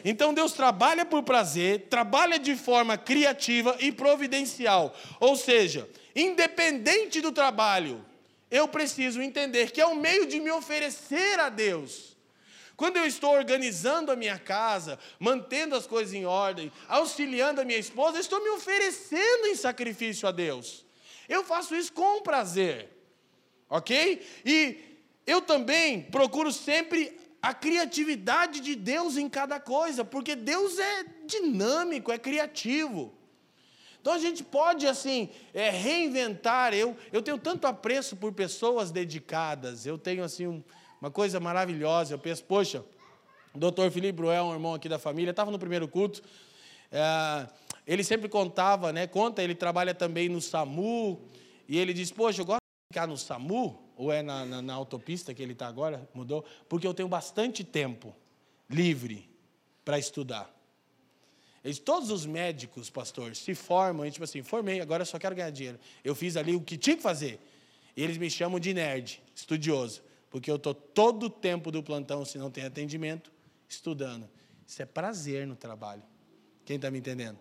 [0.05, 4.95] Então Deus trabalha por prazer, trabalha de forma criativa e providencial.
[5.19, 8.05] Ou seja, independente do trabalho,
[8.51, 12.17] eu preciso entender que é um meio de me oferecer a Deus.
[12.77, 17.79] Quando eu estou organizando a minha casa, mantendo as coisas em ordem, auxiliando a minha
[17.79, 20.87] esposa, eu estou me oferecendo em sacrifício a Deus.
[21.29, 22.89] Eu faço isso com prazer,
[23.69, 24.25] ok?
[24.45, 24.79] E
[25.27, 32.13] eu também procuro sempre a criatividade de Deus em cada coisa, porque Deus é dinâmico,
[32.13, 33.18] é criativo.
[34.01, 36.73] Então a gente pode, assim, é, reinventar.
[36.73, 40.63] Eu, eu tenho tanto apreço por pessoas dedicadas, eu tenho, assim, um,
[41.01, 42.15] uma coisa maravilhosa.
[42.15, 42.85] Eu penso, poxa,
[43.55, 46.23] o doutor Felipe Bruel, um irmão aqui da família, estava no primeiro culto.
[46.91, 47.47] É,
[47.87, 49.07] ele sempre contava, né?
[49.07, 51.21] Conta, ele trabalha também no SAMU.
[51.69, 54.75] E ele diz, poxa, eu gosto de ficar no SAMU, ou é na, na, na
[54.75, 58.15] autopista que ele está agora, mudou, porque eu tenho bastante tempo
[58.71, 59.29] livre
[59.85, 60.58] para estudar.
[61.69, 65.51] Eles, todos os médicos, pastor, se formam e tipo assim, formei, agora só quero ganhar
[65.51, 65.79] dinheiro.
[66.03, 67.39] Eu fiz ali o que tinha que fazer.
[67.95, 72.25] E eles me chamam de nerd, estudioso, porque eu estou todo o tempo do plantão,
[72.25, 73.31] se não tem atendimento,
[73.69, 74.27] estudando.
[74.67, 76.03] Isso é prazer no trabalho.
[76.65, 77.39] Quem está me entendendo?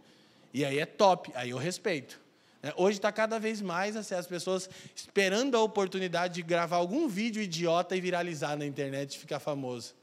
[0.53, 2.19] E aí é top, aí eu respeito.
[2.61, 7.07] É, hoje está cada vez mais assim, as pessoas esperando a oportunidade de gravar algum
[7.07, 9.95] vídeo idiota e viralizar na internet e ficar famoso.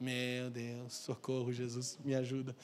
[0.00, 2.54] Meu Deus, socorro, Jesus, me ajuda.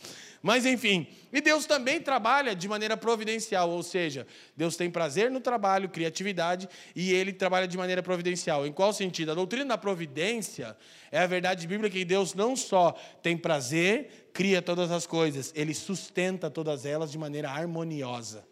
[0.40, 4.24] Mas enfim, e Deus também trabalha de maneira providencial, ou seja,
[4.56, 8.64] Deus tem prazer no trabalho, criatividade, e Ele trabalha de maneira providencial.
[8.64, 9.32] Em qual sentido?
[9.32, 10.76] A doutrina da providência
[11.10, 15.74] é a verdade bíblica que Deus não só tem prazer, cria todas as coisas, Ele
[15.74, 18.46] sustenta todas elas de maneira harmoniosa.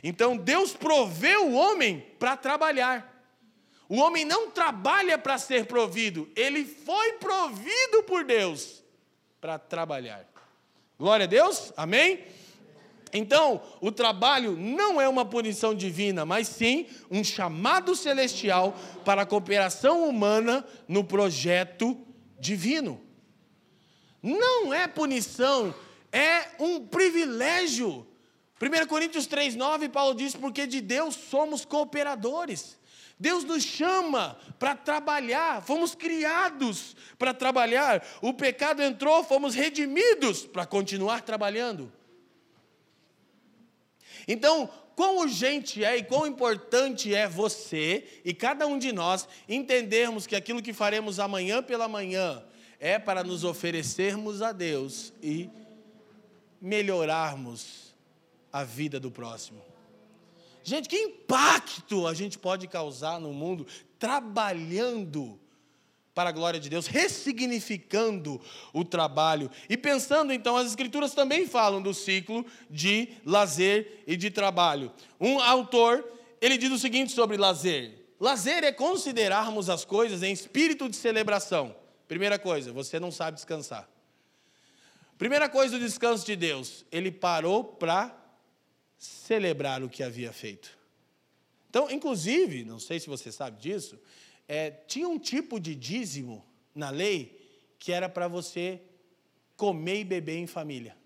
[0.00, 3.17] Então Deus proveu o homem para trabalhar.
[3.88, 8.84] O homem não trabalha para ser provido, ele foi provido por Deus
[9.40, 10.26] para trabalhar.
[10.98, 12.24] Glória a Deus, amém?
[13.12, 19.26] Então, o trabalho não é uma punição divina, mas sim um chamado celestial para a
[19.26, 21.96] cooperação humana no projeto
[22.38, 23.00] divino.
[24.22, 25.74] Não é punição,
[26.12, 28.06] é um privilégio.
[28.60, 32.76] 1 Coríntios 3,9, Paulo diz: porque de Deus somos cooperadores.
[33.18, 38.06] Deus nos chama para trabalhar, fomos criados para trabalhar.
[38.22, 41.92] O pecado entrou, fomos redimidos para continuar trabalhando.
[44.26, 50.26] Então, quão urgente é e quão importante é você e cada um de nós entendermos
[50.26, 52.42] que aquilo que faremos amanhã pela manhã
[52.78, 55.50] é para nos oferecermos a Deus e
[56.60, 57.94] melhorarmos
[58.52, 59.67] a vida do próximo.
[60.68, 63.66] Gente, que impacto a gente pode causar no mundo
[63.98, 65.40] trabalhando
[66.14, 68.38] para a glória de Deus, ressignificando
[68.74, 69.50] o trabalho.
[69.66, 74.92] E pensando então, as Escrituras também falam do ciclo de lazer e de trabalho.
[75.18, 76.04] Um autor,
[76.38, 81.74] ele diz o seguinte sobre lazer: lazer é considerarmos as coisas em espírito de celebração.
[82.06, 83.88] Primeira coisa, você não sabe descansar.
[85.16, 88.14] Primeira coisa do descanso de Deus, ele parou para
[88.98, 90.76] celebrar o que havia feito.
[91.70, 93.98] Então, inclusive, não sei se você sabe disso,
[94.48, 97.38] é, tinha um tipo de dízimo na lei
[97.78, 98.80] que era para você
[99.56, 100.96] comer e beber em família.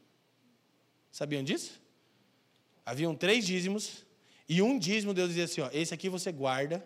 [1.10, 1.80] Sabiam disso?
[2.86, 4.04] Haviam três dízimos,
[4.48, 6.84] e um dízimo Deus dizia assim: ó, esse aqui você guarda,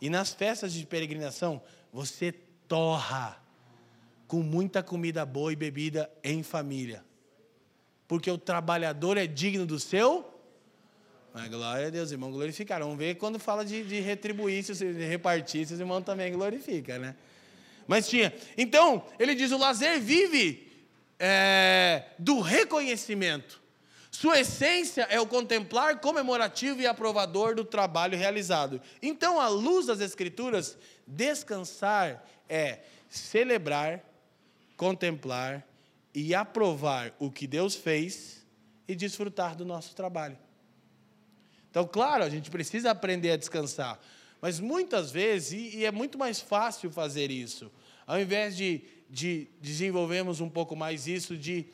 [0.00, 3.42] e nas festas de peregrinação você torra
[4.26, 7.04] com muita comida boa e bebida em família.
[8.06, 10.37] Porque o trabalhador é digno do seu
[11.32, 12.80] mas glória a Deus, irmão, glorificar.
[12.80, 16.98] Vamos ver quando fala de, de retribuir, se de repartir, se os irmãos também glorifica,
[16.98, 17.14] né?
[17.86, 18.34] Mas tinha.
[18.56, 20.70] Então, ele diz: o lazer vive
[21.18, 23.60] é, do reconhecimento.
[24.10, 28.80] Sua essência é o contemplar comemorativo e aprovador do trabalho realizado.
[29.02, 34.02] Então, à luz das Escrituras, descansar é celebrar,
[34.76, 35.66] contemplar
[36.14, 38.44] e aprovar o que Deus fez
[38.86, 40.38] e desfrutar do nosso trabalho.
[41.70, 44.00] Então, claro, a gente precisa aprender a descansar.
[44.40, 47.70] Mas muitas vezes, e, e é muito mais fácil fazer isso,
[48.06, 51.66] ao invés de, de desenvolvermos um pouco mais isso, de,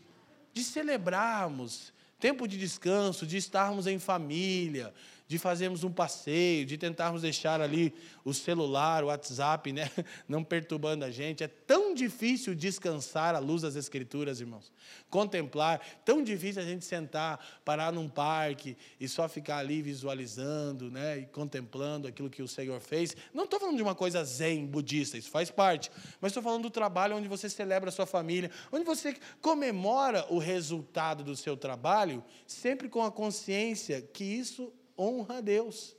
[0.52, 1.92] de celebrarmos
[2.24, 4.94] tempo de descanso, de estarmos em família,
[5.26, 9.90] de fazermos um passeio, de tentarmos deixar ali o celular, o WhatsApp, né,
[10.28, 11.42] não perturbando a gente.
[11.42, 14.70] É tão difícil descansar à luz das Escrituras, irmãos.
[15.08, 21.20] Contemplar, tão difícil a gente sentar, parar num parque e só ficar ali visualizando, né,
[21.20, 23.16] e contemplando aquilo que o Senhor fez.
[23.32, 26.70] Não estou falando de uma coisa zen, budista, isso faz parte, mas estou falando do
[26.70, 32.22] trabalho onde você celebra a sua família, onde você comemora o resultado do seu trabalho,
[32.46, 35.96] sempre com a consciência que isso honra a Deus.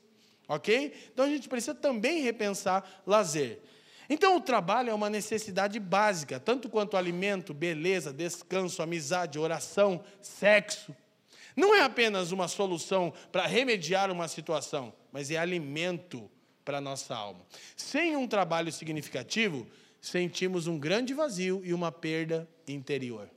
[0.47, 0.93] Ok?
[1.11, 3.59] Então a gente precisa também repensar lazer.
[4.09, 10.95] Então o trabalho é uma necessidade básica, tanto quanto alimento, beleza, descanso, amizade, oração, sexo.
[11.55, 16.29] Não é apenas uma solução para remediar uma situação, mas é alimento
[16.63, 17.45] para a nossa alma.
[17.75, 19.65] Sem um trabalho significativo,
[20.01, 23.29] sentimos um grande vazio e uma perda interior.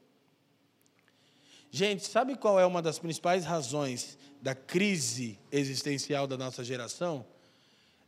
[1.70, 7.26] Gente, sabe qual é uma das principais razões da crise existencial da nossa geração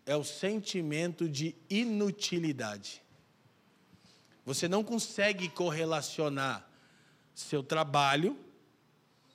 [0.07, 3.03] é o sentimento de inutilidade.
[4.45, 6.67] Você não consegue correlacionar
[7.35, 8.37] seu trabalho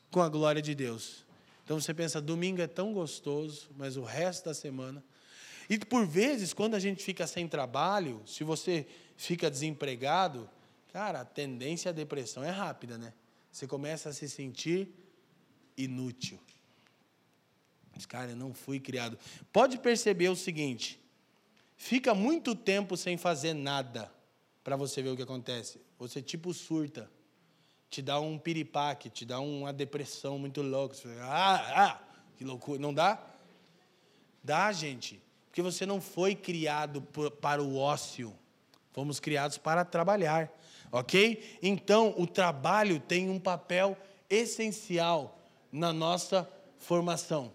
[0.10, 1.24] com a glória de Deus.
[1.64, 5.04] Então você pensa, domingo é tão gostoso, mas o resto da semana.
[5.70, 10.50] E por vezes, quando a gente fica sem trabalho, se você fica desempregado,
[10.92, 13.14] cara, a tendência à depressão é rápida, né?
[13.56, 14.90] Você começa a se sentir
[15.78, 16.38] inútil.
[17.94, 19.18] Mas, cara, eu não fui criado.
[19.54, 21.00] Pode perceber o seguinte:
[21.78, 24.12] fica muito tempo sem fazer nada
[24.62, 25.80] para você ver o que acontece.
[25.98, 27.10] Você tipo surta,
[27.90, 30.94] te dá um piripaque, te dá uma depressão muito louca.
[30.94, 32.02] Você fala, ah, ah,
[32.38, 32.78] que loucura.
[32.78, 33.26] Não dá?
[34.44, 35.22] Dá, gente.
[35.46, 37.02] Porque você não foi criado
[37.40, 38.38] para o ócio.
[38.92, 40.52] Fomos criados para trabalhar.
[40.96, 41.60] Ok?
[41.62, 43.98] Então, o trabalho tem um papel
[44.30, 45.38] essencial
[45.70, 47.52] na nossa formação.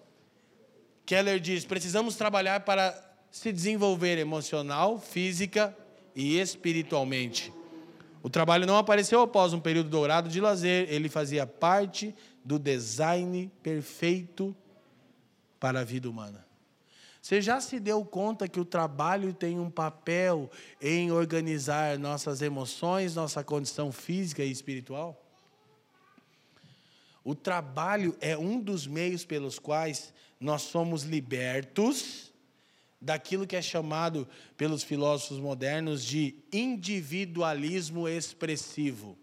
[1.07, 2.95] Keller diz: precisamos trabalhar para
[3.31, 5.75] se desenvolver emocional, física
[6.15, 7.51] e espiritualmente.
[8.23, 13.51] O trabalho não apareceu após um período dourado de lazer, ele fazia parte do design
[13.63, 14.55] perfeito
[15.59, 16.50] para a vida humana.
[17.21, 23.15] Você já se deu conta que o trabalho tem um papel em organizar nossas emoções,
[23.15, 25.21] nossa condição física e espiritual?
[27.23, 32.33] O trabalho é um dos meios pelos quais nós somos libertos
[33.01, 39.19] daquilo que é chamado pelos filósofos modernos de individualismo expressivo.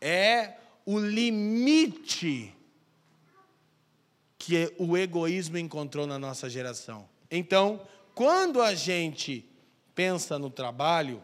[0.00, 2.54] É o limite
[4.46, 7.08] que o egoísmo encontrou na nossa geração.
[7.28, 7.80] Então,
[8.14, 9.44] quando a gente
[9.92, 11.20] pensa no trabalho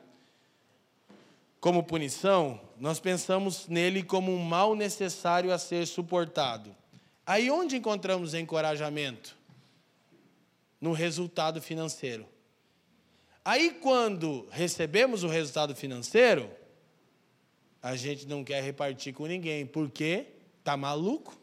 [1.60, 6.74] como punição, nós pensamos nele como um mal necessário a ser suportado.
[7.24, 9.36] Aí onde encontramos encorajamento?
[10.80, 12.26] No resultado financeiro.
[13.44, 16.50] Aí quando recebemos o resultado financeiro,
[17.80, 20.26] a gente não quer repartir com ninguém, porque
[20.64, 21.40] tá maluco?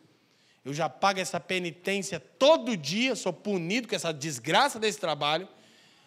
[0.64, 5.48] Eu já pago essa penitência todo dia, sou punido com essa desgraça desse trabalho,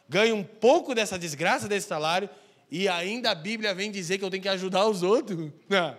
[0.08, 2.28] ganho um pouco dessa desgraça desse salário,
[2.70, 5.50] e ainda a Bíblia vem dizer que eu tenho que ajudar os outros.
[5.68, 5.96] Não.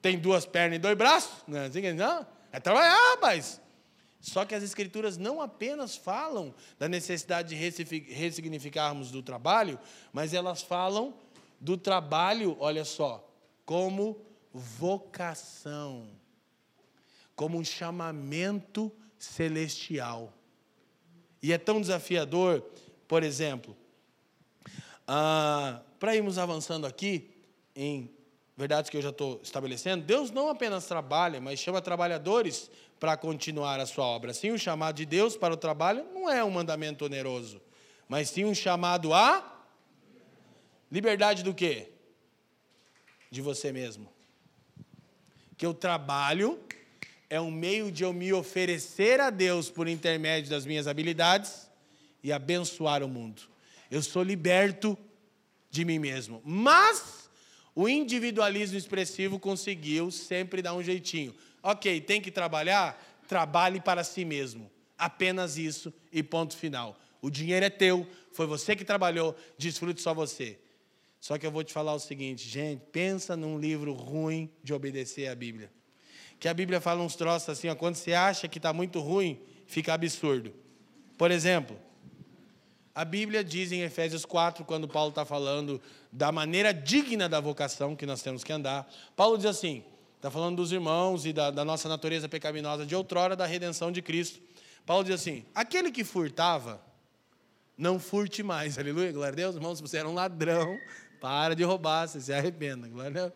[0.00, 1.30] Tem duas pernas e dois braços?
[1.46, 2.26] Não, assim não.
[2.50, 3.60] É trabalhar, rapaz.
[4.18, 7.54] Só que as Escrituras não apenas falam da necessidade de
[8.14, 9.78] ressignificarmos do trabalho,
[10.12, 11.14] mas elas falam
[11.60, 13.26] do trabalho, olha só,
[13.64, 14.20] como
[14.52, 16.08] vocação,
[17.40, 20.30] como um chamamento celestial.
[21.42, 22.62] E é tão desafiador,
[23.08, 23.74] por exemplo,
[25.08, 27.30] ah, para irmos avançando aqui
[27.74, 28.10] em
[28.54, 33.80] verdades que eu já estou estabelecendo, Deus não apenas trabalha, mas chama trabalhadores para continuar
[33.80, 34.34] a sua obra.
[34.34, 37.58] Sim, o chamado de Deus para o trabalho não é um mandamento oneroso,
[38.06, 39.64] mas sim um chamado a
[40.92, 41.90] liberdade do quê?
[43.30, 44.12] De você mesmo.
[45.56, 46.60] Que o trabalho
[47.30, 51.70] é um meio de eu me oferecer a Deus por intermédio das minhas habilidades
[52.24, 53.42] e abençoar o mundo.
[53.88, 54.98] Eu sou liberto
[55.70, 56.42] de mim mesmo.
[56.44, 57.30] Mas
[57.72, 61.32] o individualismo expressivo conseguiu sempre dar um jeitinho.
[61.62, 63.00] Ok, tem que trabalhar?
[63.28, 64.68] Trabalhe para si mesmo.
[64.98, 66.98] Apenas isso e ponto final.
[67.22, 70.58] O dinheiro é teu, foi você que trabalhou, desfrute só você.
[71.20, 75.28] Só que eu vou te falar o seguinte, gente, pensa num livro ruim de obedecer
[75.28, 75.70] à Bíblia.
[76.40, 79.38] Que a Bíblia fala uns troços assim, ó, quando você acha que está muito ruim,
[79.66, 80.54] fica absurdo.
[81.18, 81.76] Por exemplo,
[82.94, 85.80] a Bíblia diz em Efésios 4, quando Paulo está falando
[86.10, 89.84] da maneira digna da vocação que nós temos que andar, Paulo diz assim:
[90.16, 94.00] está falando dos irmãos e da, da nossa natureza pecaminosa de outrora, da redenção de
[94.00, 94.40] Cristo.
[94.86, 96.80] Paulo diz assim: aquele que furtava,
[97.76, 98.78] não furte mais.
[98.78, 99.54] Aleluia, glória a Deus.
[99.56, 100.78] Irmão, se você era um ladrão,
[101.20, 102.88] para de roubar, você se arrependa.
[102.88, 103.32] Glória a Deus.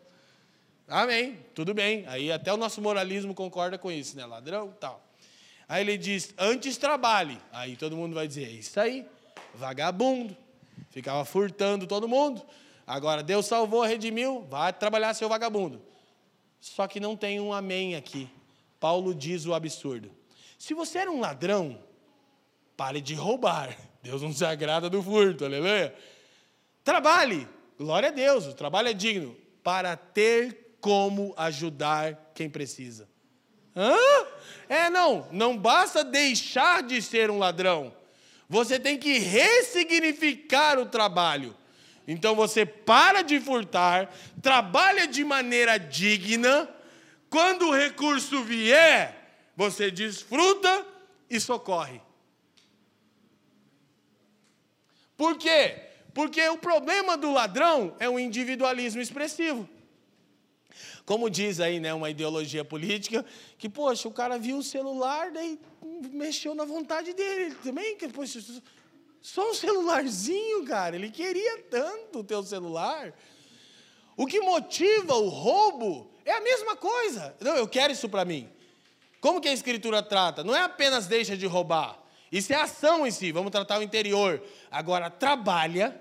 [0.87, 2.05] Amém, tudo bem.
[2.07, 4.25] Aí até o nosso moralismo concorda com isso, né?
[4.25, 5.03] Ladrão tal.
[5.67, 7.39] Aí ele diz: antes trabalhe.
[7.51, 9.05] Aí todo mundo vai dizer: é isso aí,
[9.55, 10.37] vagabundo.
[10.91, 12.45] Ficava furtando todo mundo.
[12.85, 15.81] Agora Deus salvou, redimiu, vai trabalhar seu vagabundo.
[16.61, 18.29] Só que não tem um amém aqui.
[18.79, 20.11] Paulo diz o absurdo.
[20.57, 21.79] Se você era um ladrão,
[22.77, 23.75] pare de roubar.
[24.03, 25.95] Deus não se agrada do furto, aleluia.
[26.83, 33.09] Trabalhe, glória a Deus, o trabalho é digno, para ter como ajudar quem precisa.
[33.75, 33.97] Hã?
[34.69, 37.91] É, não, não basta deixar de ser um ladrão.
[38.47, 41.57] Você tem que ressignificar o trabalho.
[42.07, 44.13] Então você para de furtar,
[44.43, 46.69] trabalha de maneira digna.
[47.31, 50.85] Quando o recurso vier, você desfruta
[51.27, 51.99] e socorre.
[55.17, 55.81] Por quê?
[56.13, 59.67] Porque o problema do ladrão é o individualismo expressivo.
[61.05, 63.23] Como diz aí, né, uma ideologia política,
[63.57, 65.59] que, poxa, o cara viu o celular, daí
[66.11, 67.55] mexeu na vontade dele.
[67.63, 68.39] também, que, poxa,
[69.21, 70.95] só um celularzinho, cara.
[70.95, 73.13] Ele queria tanto o teu celular.
[74.17, 77.35] O que motiva o roubo é a mesma coisa.
[77.39, 78.49] Não, eu quero isso para mim.
[79.19, 80.43] Como que a escritura trata?
[80.43, 81.99] Não é apenas deixa de roubar.
[82.31, 83.31] Isso é ação em si.
[83.31, 84.41] Vamos tratar o interior.
[84.71, 85.99] Agora trabalha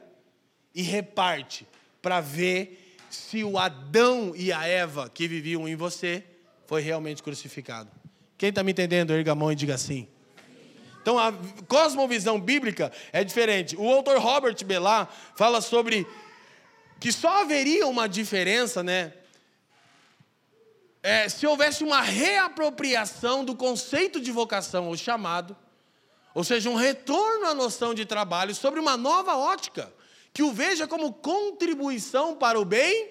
[0.74, 1.66] e reparte
[2.00, 2.83] para ver
[3.14, 6.24] se o Adão e a Eva que viviam em você
[6.66, 7.90] foi realmente crucificado.
[8.36, 10.08] Quem está me entendendo, erga a mão e diga assim.
[11.00, 11.32] Então, a
[11.68, 13.76] cosmovisão bíblica é diferente.
[13.76, 16.06] O autor Robert Bellar fala sobre
[16.98, 19.12] que só haveria uma diferença, né?
[21.02, 25.54] É, se houvesse uma reapropriação do conceito de vocação ou chamado,
[26.34, 29.92] ou seja, um retorno à noção de trabalho sobre uma nova ótica
[30.34, 33.08] que o veja como contribuição para o bem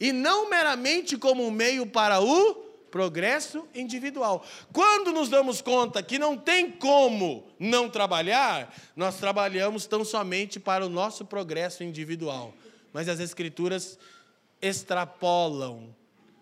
[0.00, 2.54] e não meramente como um meio para o
[2.90, 4.44] progresso individual.
[4.72, 10.86] Quando nos damos conta que não tem como não trabalhar, nós trabalhamos tão somente para
[10.86, 12.54] o nosso progresso individual.
[12.90, 13.98] Mas as Escrituras
[14.62, 15.94] extrapolam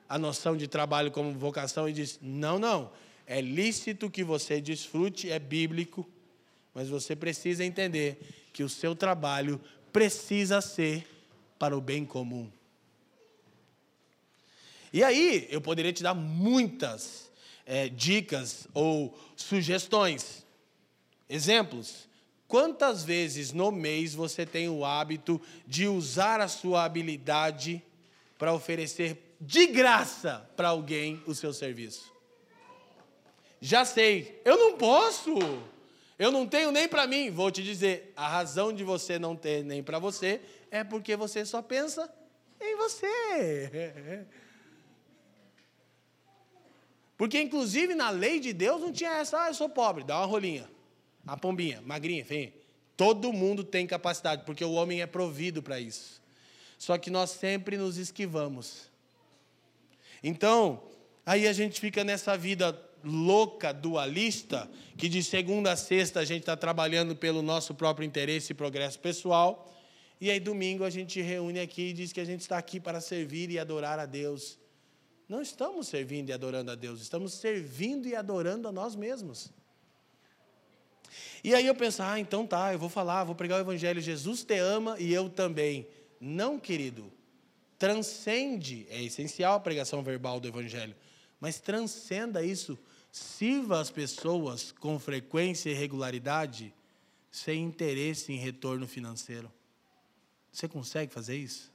[0.09, 2.93] a noção de trabalho como vocação e diz: não, não,
[3.27, 6.07] é lícito que você desfrute, é bíblico,
[6.75, 8.19] mas você precisa entender
[8.53, 9.61] que o seu trabalho
[9.93, 11.07] precisa ser
[11.59, 12.51] para o bem comum.
[14.93, 17.31] E aí, eu poderia te dar muitas
[17.65, 20.45] é, dicas ou sugestões.
[21.29, 22.11] Exemplos.
[22.47, 27.83] Quantas vezes no mês você tem o hábito de usar a sua habilidade
[28.37, 32.13] para oferecer de graça para alguém o seu serviço?
[33.59, 35.33] Já sei, eu não posso.
[36.23, 37.33] Eu não tenho nem para mim.
[37.33, 41.45] Vou te dizer, a razão de você não ter nem para você é porque você
[41.45, 42.09] só pensa
[42.61, 44.25] em você.
[47.19, 50.27] Porque, inclusive, na lei de Deus não tinha essa, ah, eu sou pobre, dá uma
[50.27, 50.69] rolinha.
[51.25, 52.53] A pombinha, magrinha, enfim.
[52.97, 56.21] Todo mundo tem capacidade, porque o homem é provido para isso.
[56.79, 58.91] Só que nós sempre nos esquivamos.
[60.21, 60.83] Então,
[61.25, 62.73] aí a gente fica nessa vida
[63.05, 68.53] louca, dualista, que de segunda a sexta a gente está trabalhando pelo nosso próprio interesse
[68.53, 69.73] e progresso pessoal,
[70.21, 73.01] e aí domingo a gente reúne aqui e diz que a gente está aqui para
[73.01, 74.59] servir e adorar a Deus.
[75.29, 79.53] Não estamos servindo e adorando a Deus, estamos servindo e adorando a nós mesmos.
[81.43, 84.45] E aí eu penso, ah, então tá, eu vou falar, vou pregar o Evangelho, Jesus
[84.45, 85.89] te ama e eu também.
[86.21, 87.13] Não, querido,
[87.79, 90.95] transcende, é essencial a pregação verbal do Evangelho,
[91.41, 92.79] mas transcenda isso
[93.13, 96.75] Sirva as pessoas com frequência e regularidade,
[97.31, 99.53] sem interesse em retorno financeiro.
[100.51, 101.71] Você consegue fazer isso?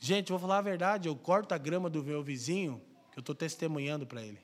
[0.00, 2.82] Gente, vou falar a verdade, eu corto a grama do meu vizinho,
[3.12, 4.40] que eu estou testemunhando para ele.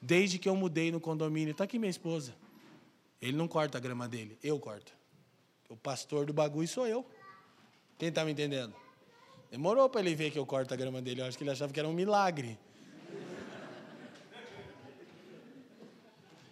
[0.00, 2.34] Desde que eu mudei no condomínio, está aqui minha esposa.
[3.20, 4.92] Ele não corta a grama dele, eu corto.
[5.68, 7.04] O pastor do bagulho sou eu.
[7.98, 8.83] Quem está me entendendo?
[9.54, 11.20] Demorou para ele ver que eu corto a grama dele.
[11.20, 12.58] Eu acho que ele achava que era um milagre.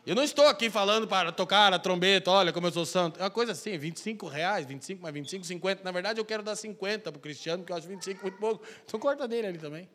[0.07, 3.18] Eu não estou aqui falando para tocar a trombeta, olha como eu sou santo.
[3.18, 5.82] É uma coisa assim, 25 reais, 25 mais 25, 50.
[5.82, 8.64] Na verdade, eu quero dar 50 para o Cristiano, porque eu acho 25 muito pouco.
[8.84, 9.88] Então corta dele ali também.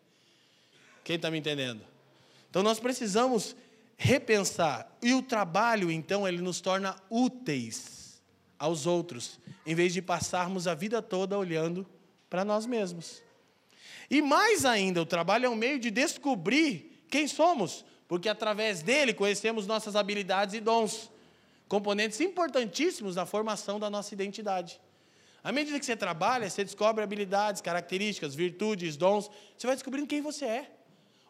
[1.01, 1.81] Quem está me entendendo?
[2.49, 3.55] Então nós precisamos
[3.95, 4.93] repensar.
[5.01, 8.21] E o trabalho, então, ele nos torna úteis
[8.59, 11.87] aos outros, em vez de passarmos a vida toda olhando
[12.29, 13.21] para nós mesmos.
[14.09, 17.85] E mais ainda, o trabalho é um meio de descobrir Quem somos?
[18.07, 21.11] Porque através dele conhecemos nossas habilidades e dons,
[21.67, 24.79] componentes importantíssimos na formação da nossa identidade.
[25.43, 30.21] À medida que você trabalha, você descobre habilidades, características, virtudes, dons, você vai descobrindo quem
[30.21, 30.71] você é.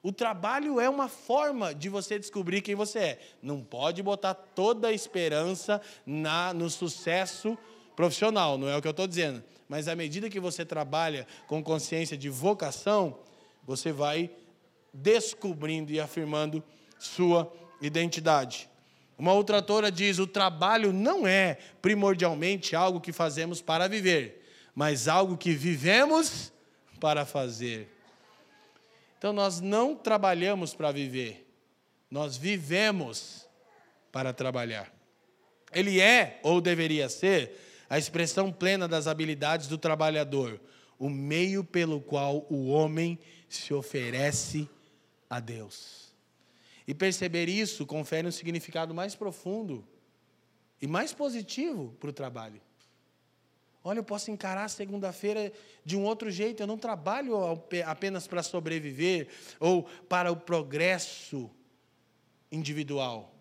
[0.02, 3.20] O trabalho é uma forma de você descobrir quem você é.
[3.42, 7.58] Não pode botar toda a esperança na, no sucesso
[7.96, 9.44] profissional, não é o que eu estou dizendo.
[9.68, 13.20] Mas à medida que você trabalha com consciência de vocação,
[13.66, 14.30] você vai
[14.94, 16.64] descobrindo e afirmando
[16.98, 17.52] sua
[17.82, 18.70] identidade.
[19.18, 25.08] Uma outra autora diz: o trabalho não é primordialmente algo que fazemos para viver, mas
[25.08, 26.52] algo que vivemos
[27.00, 27.90] para fazer.
[29.18, 31.48] Então nós não trabalhamos para viver,
[32.10, 33.48] nós vivemos
[34.12, 34.94] para trabalhar.
[35.74, 40.60] Ele é, ou deveria ser, a expressão plena das habilidades do trabalhador,
[41.00, 43.18] o meio pelo qual o homem
[43.48, 44.70] se oferece
[45.30, 46.14] a Deus.
[46.88, 49.86] E perceber isso confere um significado mais profundo
[50.82, 52.62] e mais positivo para o trabalho.
[53.84, 55.52] Olha, eu posso encarar a segunda-feira
[55.86, 56.62] de um outro jeito.
[56.62, 57.38] Eu não trabalho
[57.86, 59.30] apenas para sobreviver
[59.60, 61.50] ou para o progresso
[62.52, 63.37] individual.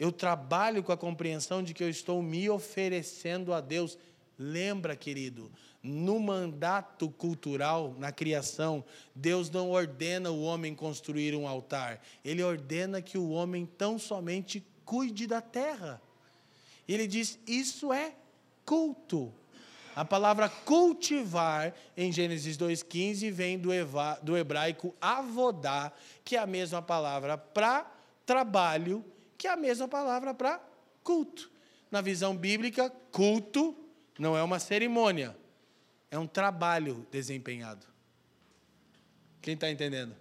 [0.00, 3.98] Eu trabalho com a compreensão de que eu estou me oferecendo a Deus.
[4.38, 8.82] Lembra, querido, no mandato cultural, na criação,
[9.14, 12.02] Deus não ordena o homem construir um altar.
[12.24, 16.00] Ele ordena que o homem tão somente cuide da terra.
[16.88, 18.14] Ele diz: Isso é
[18.64, 19.30] culto.
[19.94, 25.92] A palavra cultivar em Gênesis 2,15 vem do, eva, do hebraico avodar,
[26.24, 27.84] que é a mesma palavra para
[28.24, 29.04] trabalho,
[29.40, 30.60] que é a mesma palavra para
[31.02, 31.50] culto.
[31.90, 33.74] Na visão bíblica, culto
[34.18, 35.34] não é uma cerimônia,
[36.10, 37.86] é um trabalho desempenhado.
[39.40, 40.14] Quem está entendendo?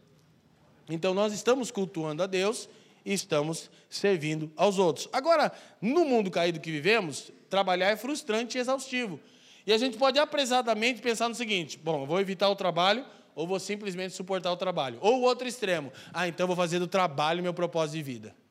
[0.90, 2.70] Então nós estamos cultuando a Deus
[3.04, 5.10] e estamos servindo aos outros.
[5.12, 5.52] Agora,
[5.82, 9.20] no mundo caído que vivemos, trabalhar é frustrante e exaustivo.
[9.68, 13.06] E a gente pode apressadamente pensar no seguinte: bom, vou evitar o trabalho
[13.36, 14.98] ou vou simplesmente suportar o trabalho.
[15.02, 18.49] Ou o outro extremo: ah, então vou fazer do trabalho meu propósito de vida.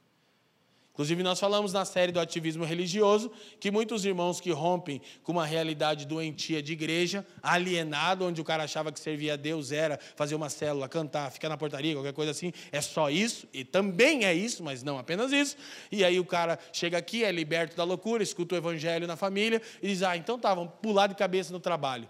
[0.98, 3.30] Inclusive, nós falamos na série do ativismo religioso
[3.60, 8.64] que muitos irmãos que rompem com uma realidade doentia de igreja, alienado, onde o cara
[8.64, 12.32] achava que servir a Deus era fazer uma célula, cantar, ficar na portaria, qualquer coisa
[12.32, 15.56] assim, é só isso, e também é isso, mas não apenas isso.
[15.92, 19.62] E aí o cara chega aqui, é liberto da loucura, escuta o evangelho na família
[19.80, 22.08] e diz: ah, então tá, vamos pular de cabeça no trabalho.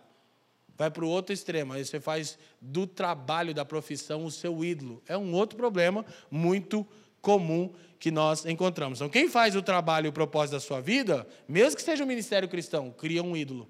[0.78, 5.02] Vai para o outro extremo, aí você faz do trabalho, da profissão, o seu ídolo.
[5.06, 6.86] É um outro problema muito
[7.20, 8.98] comum que nós encontramos.
[8.98, 12.06] Então, quem faz o trabalho e o propósito da sua vida, mesmo que seja um
[12.06, 13.68] ministério cristão, cria um ídolo.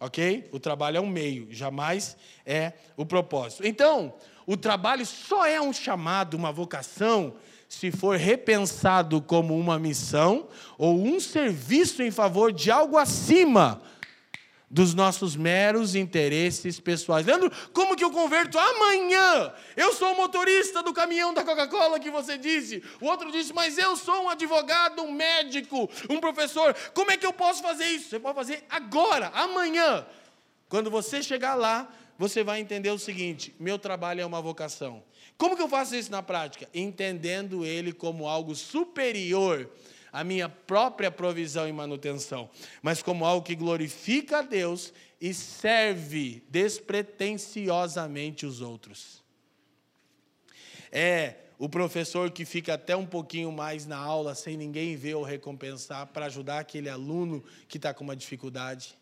[0.00, 0.48] Ok?
[0.52, 3.66] O trabalho é um meio, jamais é o propósito.
[3.66, 4.14] Então,
[4.46, 7.34] o trabalho só é um chamado, uma vocação,
[7.68, 13.80] se for repensado como uma missão ou um serviço em favor de algo acima
[14.70, 17.26] dos nossos meros interesses pessoais.
[17.26, 19.52] Leandro, como que eu converto amanhã?
[19.76, 22.82] Eu sou o motorista do caminhão da Coca-Cola que você disse.
[23.00, 26.74] O outro disse, mas eu sou um advogado, um médico, um professor.
[26.92, 28.08] Como é que eu posso fazer isso?
[28.08, 30.06] Você pode fazer agora, amanhã.
[30.68, 31.88] Quando você chegar lá,
[32.18, 35.02] você vai entender o seguinte: meu trabalho é uma vocação.
[35.36, 36.68] Como que eu faço isso na prática?
[36.72, 39.68] Entendendo ele como algo superior
[40.14, 42.48] a minha própria provisão e manutenção,
[42.80, 49.24] mas como algo que glorifica a Deus e serve despretensiosamente os outros.
[50.92, 55.24] É o professor que fica até um pouquinho mais na aula sem ninguém ver ou
[55.24, 58.96] recompensar para ajudar aquele aluno que está com uma dificuldade.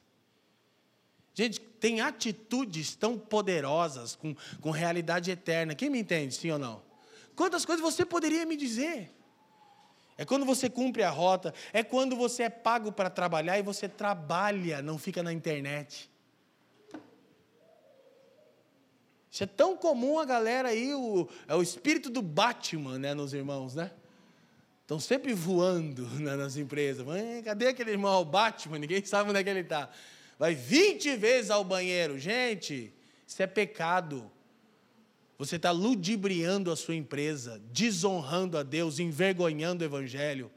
[1.34, 5.74] Gente, tem atitudes tão poderosas, com, com realidade eterna.
[5.74, 6.82] Quem me entende, sim ou não?
[7.36, 9.10] Quantas coisas você poderia me dizer?
[10.16, 13.88] É quando você cumpre a rota, é quando você é pago para trabalhar e você
[13.88, 16.10] trabalha, não fica na internet.
[19.30, 23.32] Isso é tão comum a galera aí, o, é o espírito do Batman, né, nos
[23.32, 23.90] irmãos, né?
[24.82, 27.06] Estão sempre voando né, nas empresas.
[27.42, 28.78] Cadê aquele irmão, o Batman?
[28.78, 29.88] Ninguém sabe onde é que ele está.
[30.38, 32.18] Vai 20 vezes ao banheiro.
[32.18, 32.92] Gente,
[33.26, 34.30] isso é pecado.
[35.42, 40.48] Você está ludibriando a sua empresa, desonrando a Deus, envergonhando o Evangelho.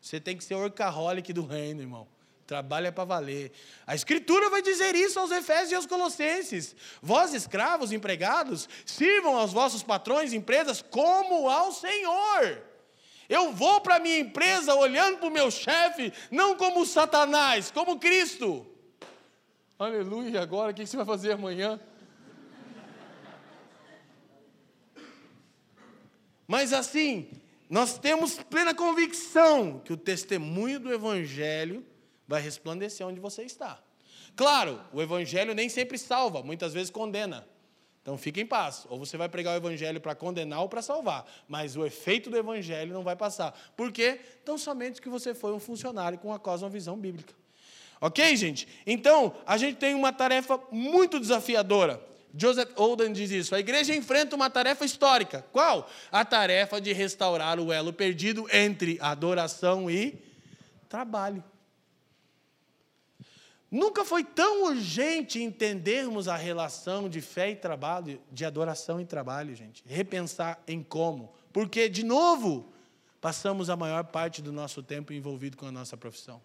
[0.00, 2.08] Você tem que ser orcaholic do reino, irmão.
[2.44, 3.52] Trabalha para valer.
[3.86, 6.74] A Escritura vai dizer isso aos Efésios e aos Colossenses.
[7.00, 12.64] Vós, escravos, empregados, sirvam aos vossos patrões, empresas, como ao Senhor.
[13.28, 18.00] Eu vou para a minha empresa olhando para o meu chefe, não como Satanás, como
[18.00, 18.66] Cristo.
[19.78, 21.78] Aleluia, agora o que você vai fazer amanhã?
[26.46, 27.28] Mas assim,
[27.68, 31.84] nós temos plena convicção que o testemunho do Evangelho
[32.26, 33.82] vai resplandecer onde você está.
[34.36, 37.46] Claro, o Evangelho nem sempre salva, muitas vezes condena.
[38.02, 38.86] Então fique em paz.
[38.88, 41.26] Ou você vai pregar o Evangelho para condenar ou para salvar.
[41.48, 43.52] Mas o efeito do Evangelho não vai passar.
[43.76, 44.20] Por quê?
[44.44, 47.34] Tão somente que você foi um funcionário com a cosmovisão bíblica.
[48.00, 48.68] Ok, gente?
[48.86, 52.00] Então, a gente tem uma tarefa muito desafiadora.
[52.36, 53.54] Joseph Olden diz isso.
[53.54, 55.44] A igreja enfrenta uma tarefa histórica.
[55.52, 55.90] Qual?
[56.12, 60.22] A tarefa de restaurar o elo perdido entre adoração e
[60.88, 61.42] trabalho.
[63.70, 69.54] Nunca foi tão urgente entendermos a relação de fé e trabalho, de adoração e trabalho,
[69.54, 69.82] gente.
[69.86, 71.34] Repensar em como.
[71.52, 72.72] Porque, de novo,
[73.20, 76.40] passamos a maior parte do nosso tempo envolvido com a nossa profissão.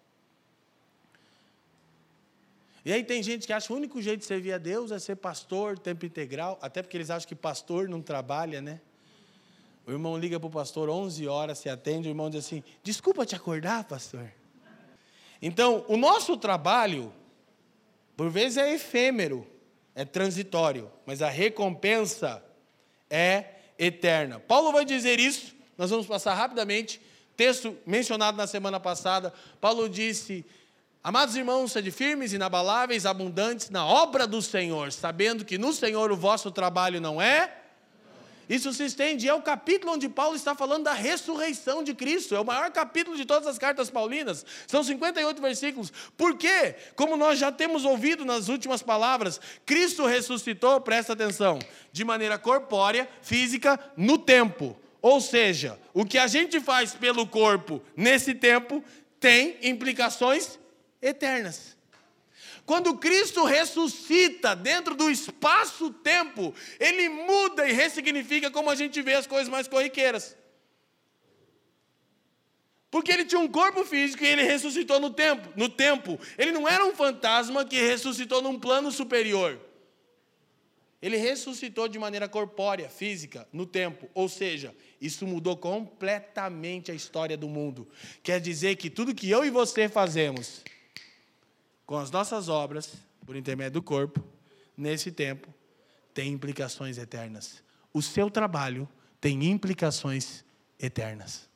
[2.84, 4.98] E aí tem gente que acha que o único jeito de servir a Deus é
[4.98, 8.80] ser pastor, tempo integral, até porque eles acham que pastor não trabalha, né?
[9.86, 13.26] O irmão liga para o pastor 11 horas, se atende, o irmão diz assim: Desculpa
[13.26, 14.32] te acordar, pastor.
[15.40, 17.12] Então, o nosso trabalho,
[18.16, 19.46] por vezes é efêmero,
[19.94, 22.44] é transitório, mas a recompensa
[23.10, 24.38] é eterna.
[24.38, 27.00] Paulo vai dizer isso, nós vamos passar rapidamente.
[27.36, 30.44] Texto mencionado na semana passada, Paulo disse:
[31.04, 36.16] Amados irmãos, sede firmes, inabaláveis, abundantes na obra do Senhor, sabendo que no Senhor o
[36.16, 37.62] vosso trabalho não é
[38.48, 42.40] isso se estende, é o capítulo onde Paulo está falando da ressurreição de Cristo, é
[42.40, 45.92] o maior capítulo de todas as cartas paulinas, são 58 versículos.
[46.18, 46.74] Por quê?
[46.94, 51.58] Como nós já temos ouvido nas últimas palavras, Cristo ressuscitou, presta atenção,
[51.90, 54.76] de maneira corpórea, física, no tempo.
[55.00, 58.84] Ou seja, o que a gente faz pelo corpo nesse tempo
[59.18, 60.58] tem implicações
[61.02, 61.76] eternas.
[62.64, 69.26] Quando Cristo ressuscita dentro do espaço-tempo, ele muda e ressignifica como a gente vê as
[69.26, 70.36] coisas mais corriqueiras.
[72.88, 76.20] Porque ele tinha um corpo físico e ele ressuscitou no tempo, no tempo.
[76.38, 79.58] Ele não era um fantasma que ressuscitou num plano superior.
[81.00, 84.08] Ele ressuscitou de maneira corpórea, física, no tempo.
[84.14, 87.88] Ou seja, isso mudou completamente a história do mundo.
[88.22, 90.62] Quer dizer que tudo que eu e você fazemos
[91.86, 92.94] com as nossas obras,
[93.26, 94.22] por intermédio do corpo,
[94.76, 95.52] nesse tempo,
[96.14, 97.62] tem implicações eternas.
[97.92, 98.88] O seu trabalho
[99.20, 100.44] tem implicações
[100.78, 101.48] eternas.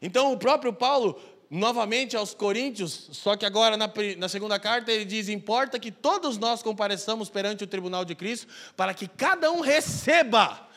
[0.00, 5.04] Então, o próprio Paulo, novamente aos Coríntios, só que agora na, na, segunda carta, ele
[5.04, 8.46] diz: Importa que todos nós compareçamos perante o tribunal de Cristo,
[8.76, 10.68] para que cada um receba,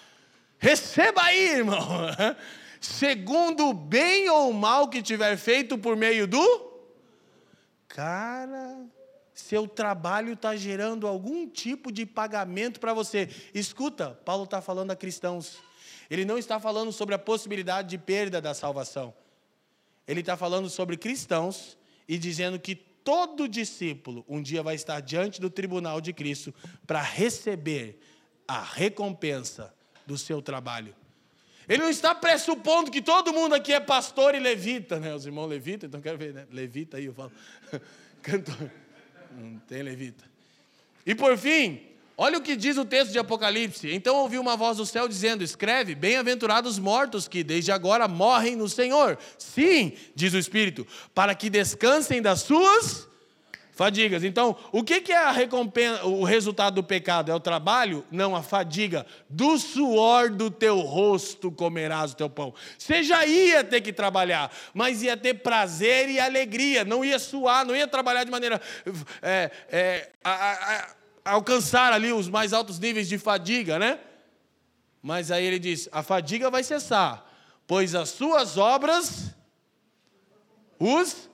[0.57, 1.87] receba aí, irmão,
[2.79, 6.68] segundo o bem ou o mal que tiver feito por meio do
[7.99, 8.87] Cara,
[9.33, 13.27] seu trabalho está gerando algum tipo de pagamento para você.
[13.53, 15.57] Escuta, Paulo está falando a cristãos.
[16.09, 19.13] Ele não está falando sobre a possibilidade de perda da salvação.
[20.07, 21.77] Ele está falando sobre cristãos
[22.07, 26.55] e dizendo que todo discípulo um dia vai estar diante do tribunal de Cristo
[26.87, 27.99] para receber
[28.47, 29.75] a recompensa
[30.07, 30.95] do seu trabalho.
[31.69, 35.13] Ele não está pressupondo que todo mundo aqui é pastor e levita, né?
[35.13, 36.47] Os irmãos levita, então quero ver, né?
[36.51, 37.31] Levita aí, eu falo.
[38.23, 38.71] Cantor.
[39.37, 40.25] Não tem levita.
[41.05, 41.79] E por fim,
[42.17, 43.93] olha o que diz o texto de Apocalipse.
[43.93, 48.55] Então ouvi uma voz do céu dizendo: Escreve, bem-aventurados os mortos que desde agora morrem
[48.55, 49.19] no Senhor.
[49.37, 53.08] Sim, diz o Espírito, para que descansem das suas
[53.79, 54.25] Fadigas.
[54.25, 57.31] Então, o que é a recompensa, o resultado do pecado?
[57.31, 58.05] É o trabalho?
[58.11, 59.05] Não, a fadiga.
[59.29, 62.53] Do suor do teu rosto comerás o teu pão.
[62.77, 66.83] Você já ia ter que trabalhar, mas ia ter prazer e alegria.
[66.83, 68.59] Não ia suar, não ia trabalhar de maneira.
[69.21, 70.75] É, é, a, a,
[71.23, 73.97] a alcançar ali os mais altos níveis de fadiga, né?
[75.01, 77.25] Mas aí ele diz: a fadiga vai cessar,
[77.65, 79.33] pois as suas obras
[80.77, 81.28] os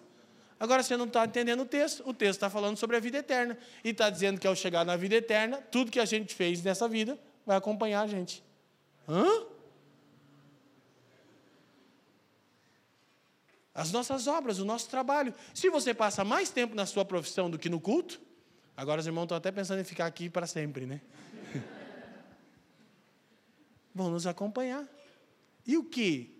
[0.65, 2.01] Agora você não está entendendo o texto.
[2.09, 3.55] O texto está falando sobre a vida eterna.
[3.83, 6.87] E está dizendo que ao chegar na vida eterna, tudo que a gente fez nessa
[6.87, 8.43] vida vai acompanhar a gente.
[9.07, 9.45] Hã?
[13.75, 15.35] As nossas obras, o nosso trabalho.
[15.53, 18.19] Se você passa mais tempo na sua profissão do que no culto,
[18.75, 20.99] agora os irmãos estão até pensando em ficar aqui para sempre, né?
[23.93, 24.83] Vão nos acompanhar.
[25.63, 26.34] E o que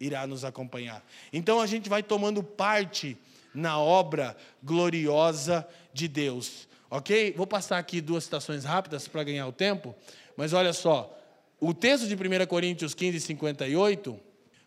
[0.00, 1.04] irá nos acompanhar.
[1.32, 3.16] Então a gente vai tomando parte
[3.54, 6.68] na obra gloriosa de Deus.
[6.88, 7.34] Ok?
[7.36, 9.94] Vou passar aqui duas citações rápidas para ganhar o tempo,
[10.36, 11.16] mas olha só.
[11.60, 14.18] O texto de 1 Coríntios 15, 58,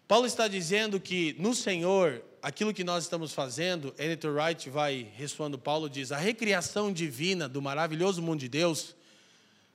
[0.07, 5.57] Paulo está dizendo que no Senhor, aquilo que nós estamos fazendo, Editor Wright vai ressoando
[5.57, 8.95] Paulo, diz: a recriação divina do maravilhoso mundo de Deus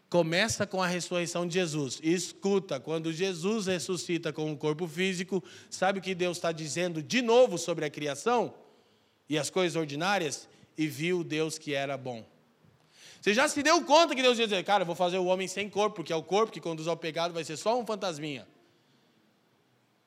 [0.09, 2.00] começa com a ressurreição de Jesus.
[2.02, 7.20] Escuta, quando Jesus ressuscita com um corpo físico, sabe o que Deus está dizendo de
[7.20, 8.54] novo sobre a criação
[9.28, 10.48] e as coisas ordinárias?
[10.76, 12.24] E viu Deus que era bom.
[13.20, 15.68] Você já se deu conta que Deus ia dizer, cara, vou fazer o homem sem
[15.68, 18.46] corpo, porque é o corpo que conduz ao pecado, vai ser só um fantasminha.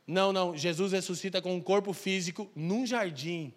[0.07, 3.53] Não, não, Jesus ressuscita com um corpo físico num jardim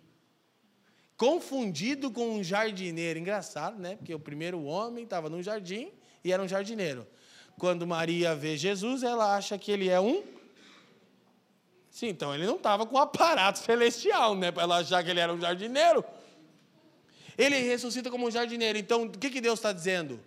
[1.16, 3.18] confundido com um jardineiro.
[3.18, 3.97] Engraçado, né?
[3.97, 5.92] Porque o primeiro homem estava num jardim
[6.25, 7.07] e era um jardineiro.
[7.59, 10.25] Quando Maria vê Jesus, ela acha que ele é um.
[11.91, 14.51] Sim, então ele não estava com um aparato celestial, né?
[14.51, 16.05] Para ela achar que ele era um jardineiro.
[17.37, 18.79] Ele ressuscita como um jardineiro.
[18.79, 20.20] Então, o que, que Deus está dizendo?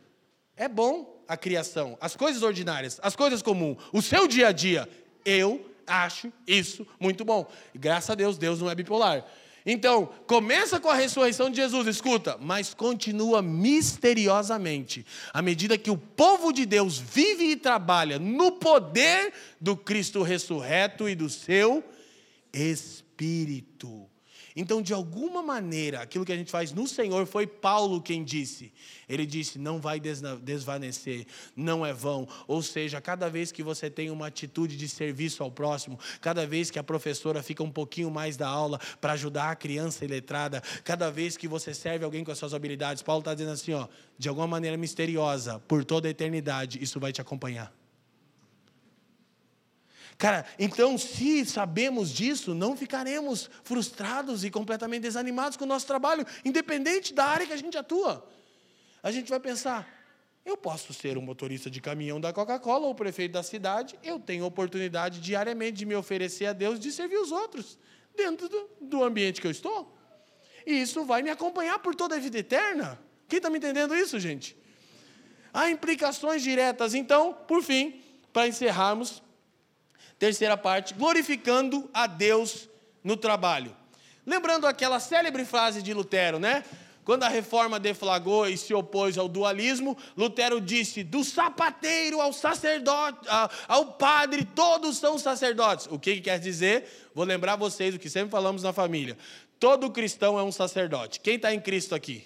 [0.56, 4.88] É bom a criação, as coisas ordinárias, as coisas comuns, o seu dia a dia.
[5.26, 7.50] Eu acho isso muito bom.
[7.76, 9.26] Graças a Deus, Deus não é bipolar.
[9.70, 15.98] Então, começa com a ressurreição de Jesus, escuta, mas continua misteriosamente, à medida que o
[15.98, 21.84] povo de Deus vive e trabalha no poder do Cristo ressurreto e do seu
[22.54, 24.07] Espírito.
[24.60, 28.74] Então, de alguma maneira, aquilo que a gente faz no Senhor foi Paulo quem disse.
[29.08, 30.02] Ele disse: não vai
[30.42, 32.28] desvanecer, não é vão.
[32.48, 36.72] Ou seja, cada vez que você tem uma atitude de serviço ao próximo, cada vez
[36.72, 41.12] que a professora fica um pouquinho mais da aula para ajudar a criança iletrada, cada
[41.12, 43.88] vez que você serve alguém com as suas habilidades, Paulo está dizendo assim: ó,
[44.18, 47.72] de alguma maneira misteriosa, por toda a eternidade, isso vai te acompanhar.
[50.18, 56.26] Cara, então, se sabemos disso, não ficaremos frustrados e completamente desanimados com o nosso trabalho,
[56.44, 58.28] independente da área que a gente atua.
[59.04, 59.88] A gente vai pensar:
[60.44, 64.44] eu posso ser um motorista de caminhão da Coca-Cola ou prefeito da cidade, eu tenho
[64.44, 67.78] oportunidade diariamente de me oferecer a Deus, de servir os outros,
[68.16, 69.96] dentro do, do ambiente que eu estou.
[70.66, 73.00] E isso vai me acompanhar por toda a vida eterna.
[73.28, 74.58] Quem está me entendendo isso, gente?
[75.54, 76.94] Há implicações diretas.
[76.94, 78.02] Então, por fim,
[78.34, 79.22] para encerrarmos,
[80.20, 82.68] Terceira parte, glorificando a Deus
[83.04, 83.76] no trabalho.
[84.26, 86.64] Lembrando aquela célebre frase de Lutero, né?
[87.08, 93.20] Quando a reforma deflagrou e se opôs ao dualismo, Lutero disse: do sapateiro ao sacerdote,
[93.66, 95.88] ao padre, todos são sacerdotes.
[95.90, 97.08] O que, que quer dizer?
[97.16, 99.18] Vou lembrar vocês o que sempre falamos na família:
[99.58, 101.22] todo cristão é um sacerdote.
[101.22, 102.26] Quem está em Cristo aqui?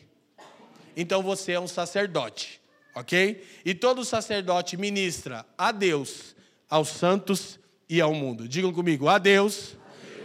[0.97, 2.59] Então você é um sacerdote,
[2.95, 3.47] ok?
[3.63, 6.35] E todo sacerdote ministra a Deus,
[6.67, 7.59] aos santos
[7.91, 8.47] e ao mundo.
[8.47, 9.75] Digam comigo, a Deus,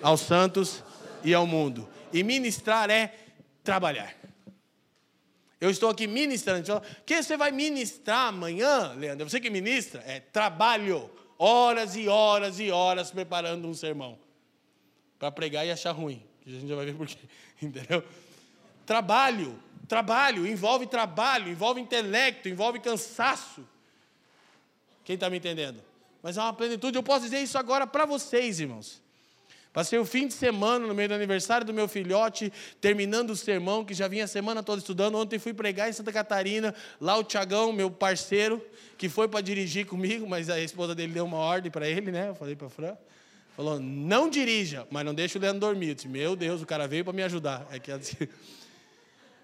[0.01, 0.85] aos santos
[1.25, 1.89] e ao mundo.
[2.13, 3.13] E ministrar é
[3.65, 4.15] trabalhar.
[5.61, 6.73] Eu estou aqui ministrando.
[6.73, 9.29] O que você vai ministrar amanhã, Leandro?
[9.29, 10.01] Você que ministra?
[10.07, 11.11] É trabalho.
[11.37, 14.17] Horas e horas e horas preparando um sermão.
[15.19, 16.23] Para pregar e achar ruim.
[16.47, 17.19] A gente já vai ver por quê.
[17.61, 18.05] Entendeu?
[18.87, 19.59] Trabalho.
[19.89, 20.47] Trabalho.
[20.47, 21.51] Envolve trabalho.
[21.51, 22.49] Envolve intelecto.
[22.49, 23.67] Envolve cansaço.
[25.05, 25.83] Quem está me entendendo?
[26.27, 26.99] Mas é uma plenitude.
[26.99, 29.01] Eu posso dizer isso agora para vocês, irmãos.
[29.73, 33.85] Passei o fim de semana no meio do aniversário do meu filhote, terminando o sermão,
[33.85, 35.15] que já vinha a semana toda estudando.
[35.17, 38.61] Ontem fui pregar em Santa Catarina, lá o Tiagão, meu parceiro,
[38.99, 42.31] que foi para dirigir comigo, mas a esposa dele deu uma ordem para ele, né?
[42.31, 42.97] Eu falei para Fran.
[43.55, 45.91] Falou, não dirija, mas não deixa o Leandro dormir.
[45.91, 47.69] Eu disse, meu Deus, o cara veio para me ajudar.
[47.71, 47.93] É que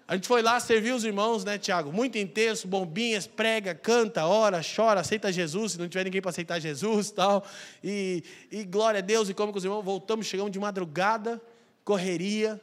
[0.07, 1.91] A gente foi lá servir os irmãos, né, Tiago?
[1.91, 6.59] Muito intenso, bombinhas, prega, canta, ora, chora, aceita Jesus, se não tiver ninguém para aceitar
[6.59, 7.45] Jesus tal.
[7.81, 11.41] E, e glória a Deus, e como com os irmãos, voltamos, chegamos de madrugada,
[11.85, 12.59] correria.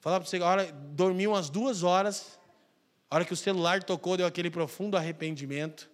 [0.00, 2.38] Falar para você, hora, dormi umas duas horas.
[3.10, 5.90] A hora que o celular tocou, deu aquele profundo arrependimento.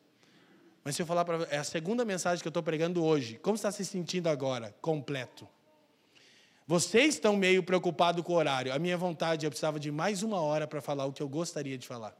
[0.82, 3.38] Mas se eu falar para é a segunda mensagem que eu estou pregando hoje.
[3.42, 4.74] Como está se sentindo agora?
[4.80, 5.46] Completo.
[6.68, 8.74] Vocês estão meio preocupados com o horário.
[8.74, 11.78] A minha vontade, eu precisava de mais uma hora para falar o que eu gostaria
[11.78, 12.14] de falar.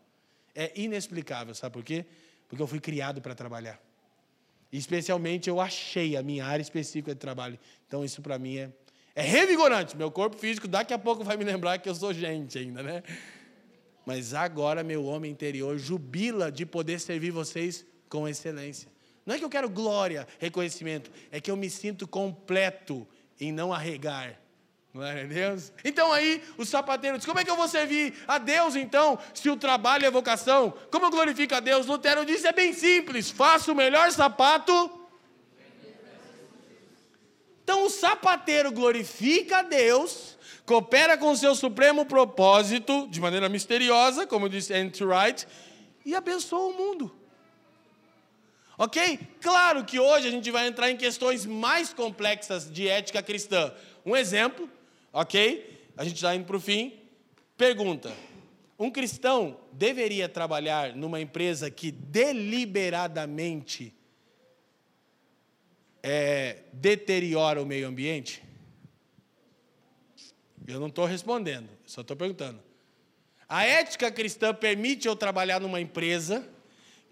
[0.55, 2.07] É inexplicável, sabe por quê?
[2.49, 3.79] Porque eu fui criado para trabalhar.
[4.73, 7.59] Especialmente eu achei a minha área específica de trabalho.
[7.87, 8.71] Então isso para mim é,
[9.15, 9.95] é revigorante.
[9.95, 13.03] Meu corpo físico daqui a pouco vai me lembrar que eu sou gente ainda, né?
[14.07, 18.89] Mas agora meu homem interior jubila de poder servir vocês com excelência.
[19.27, 23.07] Não é que eu quero glória, reconhecimento, é que eu me sinto completo
[23.41, 24.39] em não arregar.
[24.93, 25.73] Glória a Deus.
[25.85, 29.49] Então aí o sapateiro diz: Como é que eu vou servir a Deus então, se
[29.51, 30.73] o trabalho é vocação?
[30.91, 31.87] Como eu glorifico a Deus?
[31.87, 34.99] Lutero disse: É bem simples, faça o melhor sapato.
[37.63, 44.27] Então o sapateiro glorifica a Deus, coopera com o seu supremo propósito, de maneira misteriosa,
[44.27, 45.47] como disse Andy Wright,
[46.03, 47.18] e abençoa o mundo.
[48.79, 49.19] Ok?
[49.41, 53.75] Claro que hoje a gente vai entrar em questões mais complexas de ética cristã.
[54.07, 54.71] Um exemplo,
[55.13, 55.89] ok?
[55.97, 56.97] A gente está indo para o fim.
[57.57, 58.13] Pergunta:
[58.79, 63.93] Um cristão deveria trabalhar numa empresa que deliberadamente
[66.01, 68.45] é, deteriora o meio ambiente?
[70.69, 72.63] Eu não estou respondendo, só estou perguntando.
[73.49, 76.49] A ética cristã permite eu trabalhar numa empresa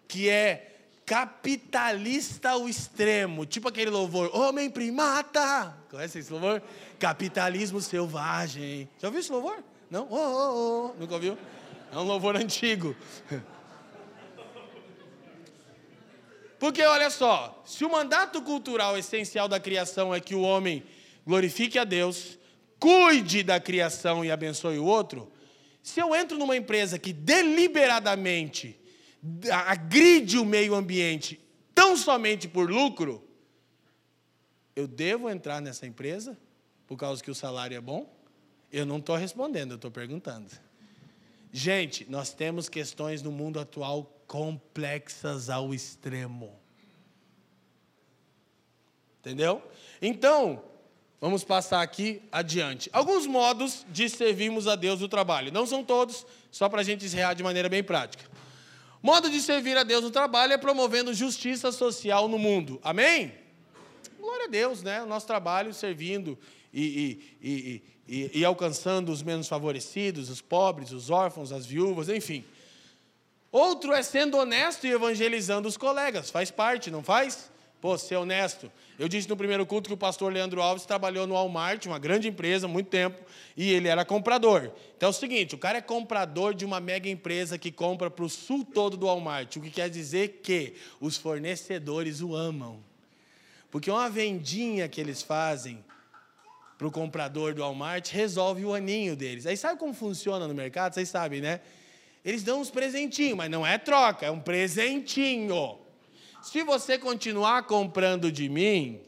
[0.06, 0.75] que é
[1.06, 5.72] capitalista ao extremo, tipo aquele louvor, homem primata.
[5.88, 6.60] Conhece esse louvor?
[6.98, 8.88] Capitalismo selvagem.
[8.98, 9.62] Já ouviu esse louvor?
[9.88, 10.08] Não?
[10.10, 11.00] Oh, oh, oh.
[11.00, 11.38] Nunca ouviu?
[11.92, 12.96] É um louvor antigo.
[16.58, 20.82] Porque olha só, se o mandato cultural essencial da criação é que o homem
[21.24, 22.36] glorifique a Deus,
[22.80, 25.30] cuide da criação e abençoe o outro,
[25.82, 28.76] se eu entro numa empresa que deliberadamente
[29.50, 31.40] agride o meio ambiente
[31.74, 33.22] tão somente por lucro,
[34.74, 36.36] eu devo entrar nessa empresa
[36.86, 38.10] por causa que o salário é bom?
[38.72, 40.50] Eu não estou respondendo, eu estou perguntando.
[41.52, 46.58] Gente, nós temos questões no mundo atual complexas ao extremo.
[49.20, 49.62] Entendeu?
[50.00, 50.62] Então,
[51.20, 52.88] vamos passar aqui adiante.
[52.92, 55.52] Alguns modos de servirmos a Deus no trabalho.
[55.52, 58.35] Não são todos, só para a gente encerrar de maneira bem prática.
[59.02, 62.80] Modo de servir a Deus no trabalho é promovendo justiça social no mundo.
[62.82, 63.32] Amém?
[64.18, 65.02] Glória a Deus, né?
[65.02, 66.38] O nosso trabalho servindo
[66.72, 66.82] e,
[67.40, 72.44] e, e, e, e alcançando os menos favorecidos, os pobres, os órfãos, as viúvas, enfim.
[73.52, 76.30] Outro é sendo honesto e evangelizando os colegas.
[76.30, 77.50] Faz parte, não faz?
[77.86, 78.68] Pô, ser honesto.
[78.98, 82.26] Eu disse no primeiro culto que o pastor Leandro Alves trabalhou no Walmart, uma grande
[82.26, 83.24] empresa, muito tempo,
[83.56, 84.72] e ele era comprador.
[84.96, 88.24] Então é o seguinte: o cara é comprador de uma mega empresa que compra para
[88.24, 92.82] o sul todo do Walmart, o que quer dizer que os fornecedores o amam.
[93.70, 95.84] Porque uma vendinha que eles fazem
[96.76, 99.46] para o comprador do Walmart resolve o aninho deles.
[99.46, 100.92] Aí sabe como funciona no mercado?
[100.92, 101.60] Vocês sabem, né?
[102.24, 105.85] Eles dão uns presentinhos, mas não é troca, é um presentinho.
[106.46, 109.02] Se você continuar comprando de mim,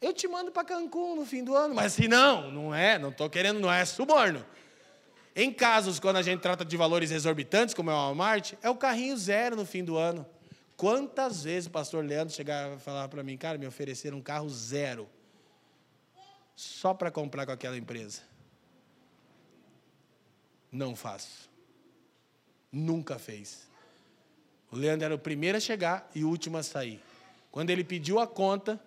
[0.00, 1.72] eu te mando para Cancún no fim do ano.
[1.72, 4.44] Mas se não, não é, não estou querendo, não é suborno.
[5.36, 8.74] Em casos quando a gente trata de valores exorbitantes, como é o Walmart, é o
[8.74, 10.26] carrinho zero no fim do ano.
[10.76, 14.50] Quantas vezes o pastor Leandro chegava a falar para mim, cara, me ofereceram um carro
[14.50, 15.08] zero
[16.56, 18.22] só para comprar com aquela empresa.
[20.72, 21.48] Não faço.
[22.72, 23.70] Nunca fez.
[24.72, 26.98] O Leandro era o primeiro a chegar e o último a sair.
[27.50, 28.80] Quando ele pediu a conta,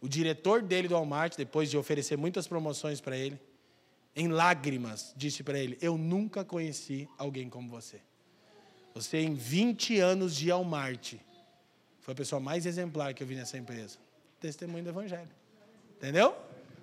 [0.00, 3.38] o diretor dele do Walmart, depois de oferecer muitas promoções para ele,
[4.16, 8.00] em lágrimas, disse para ele: Eu nunca conheci alguém como você.
[8.94, 11.14] Você, em 20 anos de Walmart,
[12.00, 13.98] foi a pessoa mais exemplar que eu vi nessa empresa.
[14.40, 15.28] Testemunho do Evangelho.
[15.98, 16.34] Entendeu?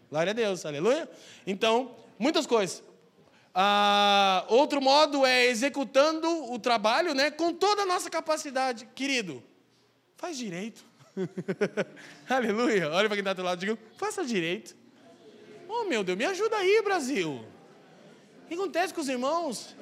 [0.09, 1.09] Glória a Deus, aleluia.
[1.45, 2.83] Então, muitas coisas.
[3.60, 8.88] Ah, outro modo é executando o trabalho né, com toda a nossa capacidade.
[8.93, 9.43] Querido,
[10.16, 10.86] faz direito.
[12.30, 12.91] aleluia.
[12.91, 14.76] Olha para quem está do lado e diga, faça direito.
[15.68, 17.43] Oh, meu Deus, me ajuda aí, Brasil.
[18.43, 19.76] O que acontece com os irmãos?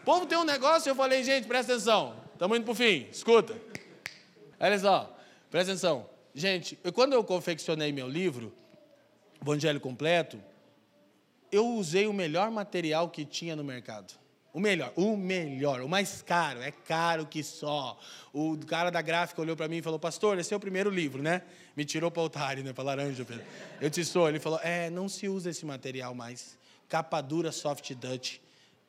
[0.00, 2.16] O povo tem um negócio, eu falei, gente, presta atenção.
[2.32, 3.60] Estamos indo para o fim, escuta.
[4.58, 5.14] Olha só,
[5.50, 6.08] presta atenção.
[6.34, 8.54] Gente, eu, quando eu confeccionei meu livro,
[9.42, 10.40] Evangelho completo,
[11.50, 14.14] eu usei o melhor material que tinha no mercado.
[14.56, 17.98] O melhor, o melhor, o mais caro, é caro que só.
[18.32, 21.22] O cara da gráfica olhou para mim e falou: Pastor, esse é o primeiro livro,
[21.22, 21.42] né?
[21.76, 22.72] Me tirou para o otário, né?
[22.72, 23.22] Para laranja.
[23.22, 23.44] Pedro.
[23.82, 24.26] Eu te sou.
[24.26, 26.56] Ele falou: É, não se usa esse material mais.
[26.88, 28.38] Capa dura, soft Dutch.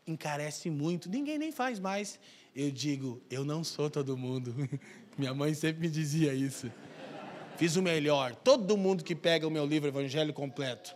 [0.08, 2.18] Encarece muito, ninguém nem faz mais.
[2.56, 4.56] Eu digo: Eu não sou todo mundo.
[5.18, 6.72] Minha mãe sempre me dizia isso.
[7.58, 8.36] Fiz o melhor.
[8.36, 10.96] Todo mundo que pega o meu livro Evangelho completo,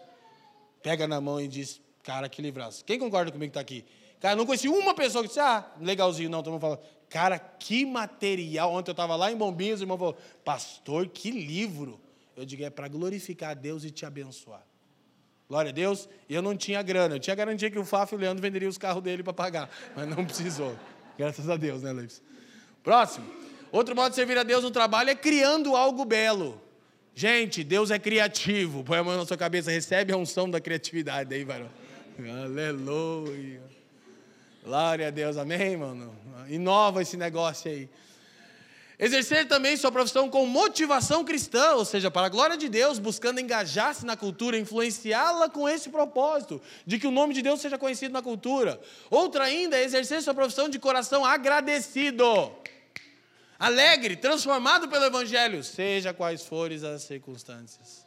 [0.82, 2.84] pega na mão e diz: Cara, que livraço.
[2.86, 3.86] Quem concorda comigo que está aqui?
[4.20, 6.30] Cara, não conheci uma pessoa que disse: Ah, legalzinho.
[6.30, 8.72] Não, todo mundo fala: Cara, que material.
[8.74, 12.00] Ontem eu estava lá em Bombinhos e o irmão falou: Pastor, que livro.
[12.36, 14.66] Eu digo: É para glorificar a Deus e te abençoar.
[15.50, 16.08] Glória a Deus.
[16.30, 17.16] E eu não tinha grana.
[17.16, 19.70] Eu tinha garantia que o Fábio e o Leandro venderiam os carros dele para pagar.
[19.96, 20.78] Mas não precisou.
[21.18, 22.22] Graças a Deus, né, Luiz?
[22.82, 23.30] Próximo.
[23.72, 26.62] Outro modo de servir a Deus no trabalho é criando algo belo.
[27.14, 28.84] Gente, Deus é criativo.
[28.84, 31.70] Põe a mão na sua cabeça, recebe a unção da criatividade aí, varão.
[32.44, 33.62] Aleluia.
[34.64, 36.16] Glória a Deus, amém, mano?
[36.48, 37.90] Inova esse negócio aí.
[39.00, 43.40] Exercer também sua profissão com motivação cristã, ou seja, para a glória de Deus, buscando
[43.40, 48.12] engajar-se na cultura, influenciá-la com esse propósito, de que o nome de Deus seja conhecido
[48.12, 48.80] na cultura.
[49.10, 52.52] Outra ainda é exercer sua profissão de coração agradecido
[53.62, 58.04] alegre, transformado pelo Evangelho, seja quais forem as circunstâncias.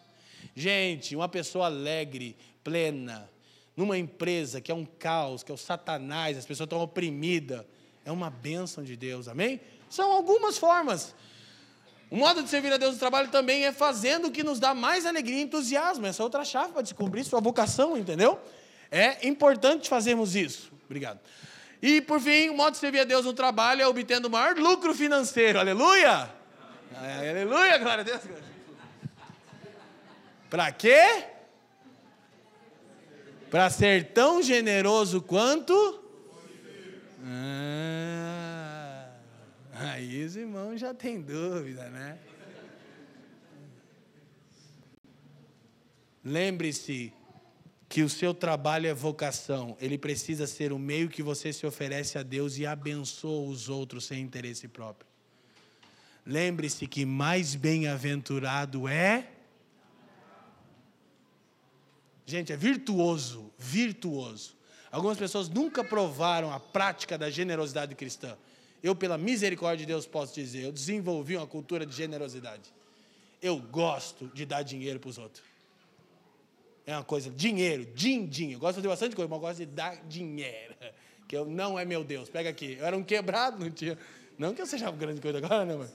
[0.52, 3.30] Gente, uma pessoa alegre, plena,
[3.76, 7.64] numa empresa que é um caos, que é o satanás, as pessoas estão oprimidas,
[8.04, 9.60] é uma bênção de Deus, amém?
[9.88, 11.14] São algumas formas.
[12.10, 14.74] O modo de servir a Deus no trabalho também é fazendo o que nos dá
[14.74, 16.04] mais alegria e entusiasmo.
[16.04, 18.40] Essa é outra chave para descobrir sua vocação, entendeu?
[18.90, 20.72] É importante fazermos isso.
[20.84, 21.20] Obrigado.
[21.86, 24.94] E, por fim, o modo de servir a Deus no trabalho é obtendo maior lucro
[24.94, 25.58] financeiro.
[25.60, 26.30] Aleluia!
[26.96, 28.22] Aleluia, glória a Deus.
[30.48, 31.26] Para quê?
[33.50, 36.02] Para ser tão generoso quanto?
[37.22, 39.10] Ah,
[39.74, 42.16] aí os irmãos já têm dúvida, né?
[46.24, 47.12] Lembre-se
[47.94, 52.18] que o seu trabalho é vocação, ele precisa ser o meio que você se oferece
[52.18, 55.08] a Deus e abençoa os outros sem interesse próprio.
[56.26, 59.30] Lembre-se que mais bem-aventurado é.
[62.26, 64.56] Gente, é virtuoso, virtuoso.
[64.90, 68.36] Algumas pessoas nunca provaram a prática da generosidade cristã.
[68.82, 72.74] Eu, pela misericórdia de Deus, posso dizer, eu desenvolvi uma cultura de generosidade.
[73.40, 75.53] Eu gosto de dar dinheiro para os outros.
[76.86, 78.52] É uma coisa, dinheiro, din-din.
[78.52, 80.74] Eu gosto de fazer bastante coisa, mas eu gosto de dar dinheiro.
[81.26, 82.28] Que eu, não é meu Deus.
[82.28, 82.76] Pega aqui.
[82.78, 83.96] Eu era um quebrado, não tinha.
[84.36, 85.90] Não que eu seja uma grande coisa agora, não, mas.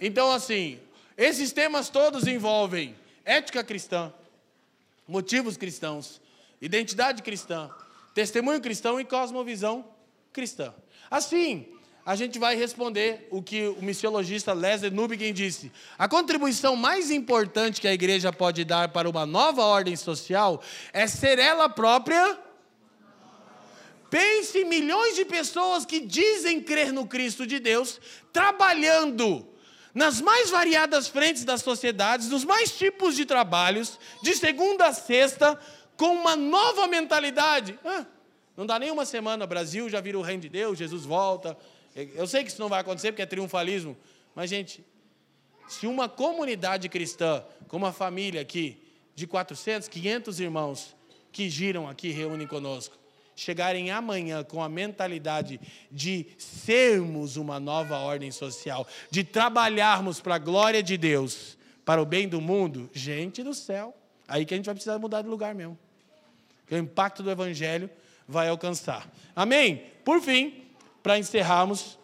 [0.00, 0.80] Então, assim,
[1.16, 4.12] esses temas todos envolvem ética cristã,
[5.06, 6.20] motivos cristãos,
[6.60, 7.70] identidade cristã,
[8.14, 9.84] testemunho cristão e cosmovisão
[10.32, 10.74] cristã.
[11.08, 11.68] Assim,
[12.04, 15.70] a gente vai responder o que o missiologista Leslie Nubingen disse.
[15.96, 20.60] A contribuição mais importante que a igreja pode dar para uma nova ordem social
[20.92, 22.38] é ser ela própria.
[24.10, 28.00] Pense em milhões de pessoas que dizem crer no Cristo de Deus,
[28.32, 29.48] trabalhando
[29.94, 35.58] nas mais variadas frentes das sociedades, nos mais tipos de trabalhos, de segunda a sexta,
[35.96, 37.78] com uma nova mentalidade.
[37.84, 38.04] Ah,
[38.56, 41.56] não dá nem uma semana, Brasil já vira o reino de Deus, Jesus volta,
[41.94, 43.96] eu sei que isso não vai acontecer porque é triunfalismo,
[44.34, 44.84] mas, gente,
[45.68, 48.82] se uma comunidade cristã, como uma família aqui,
[49.14, 50.96] de 400, 500 irmãos
[51.30, 52.96] que giram aqui, reúnem conosco,
[53.34, 60.38] chegarem amanhã com a mentalidade de sermos uma nova ordem social, de trabalharmos para a
[60.38, 63.94] glória de Deus, para o bem do mundo, gente do céu,
[64.28, 65.78] aí que a gente vai precisar mudar de lugar mesmo.
[66.66, 67.90] Que o impacto do Evangelho
[68.26, 69.10] vai alcançar.
[69.34, 69.84] Amém?
[70.04, 70.62] Por fim,
[71.02, 71.98] para encerrarmos,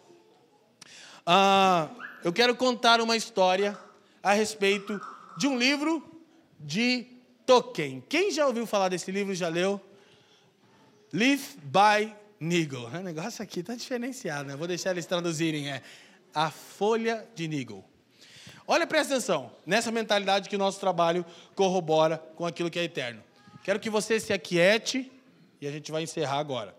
[1.25, 1.89] ah,
[2.23, 3.77] eu quero contar uma história
[4.21, 4.99] a respeito
[5.37, 6.03] de um livro
[6.59, 7.07] de
[7.45, 8.03] Tolkien.
[8.09, 9.79] Quem já ouviu falar desse livro, já leu?
[11.13, 12.85] Live by Nigel.
[12.87, 14.55] O negócio aqui está diferenciado, né?
[14.55, 15.69] Vou deixar eles traduzirem.
[15.69, 15.81] É
[16.33, 17.83] A Folha de Nigel.
[18.67, 21.25] Olha, presta atenção, nessa mentalidade que o nosso trabalho
[21.55, 23.23] corrobora com aquilo que é eterno.
[23.63, 25.11] Quero que você se aquiete
[25.59, 26.75] e a gente vai encerrar agora.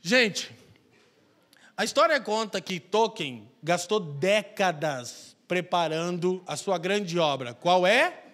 [0.00, 0.54] Gente,
[1.76, 7.52] a história conta que Tolkien gastou décadas preparando a sua grande obra.
[7.52, 8.24] Qual é?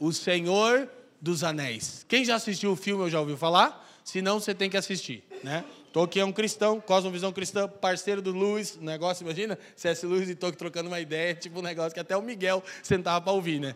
[0.00, 0.88] O Senhor
[1.20, 2.04] dos Anéis.
[2.08, 3.86] Quem já assistiu o filme ou já ouviu falar?
[4.04, 5.64] Se não, você tem que assistir, né?
[5.92, 9.58] Tolkien é um cristão, Cosmovisão Cristã, parceiro do Lewis, negócio, imagina?
[9.76, 10.06] C.S.
[10.06, 13.32] Lewis e Tolkien trocando uma ideia, tipo um negócio que até o Miguel sentava para
[13.32, 13.74] ouvir, né?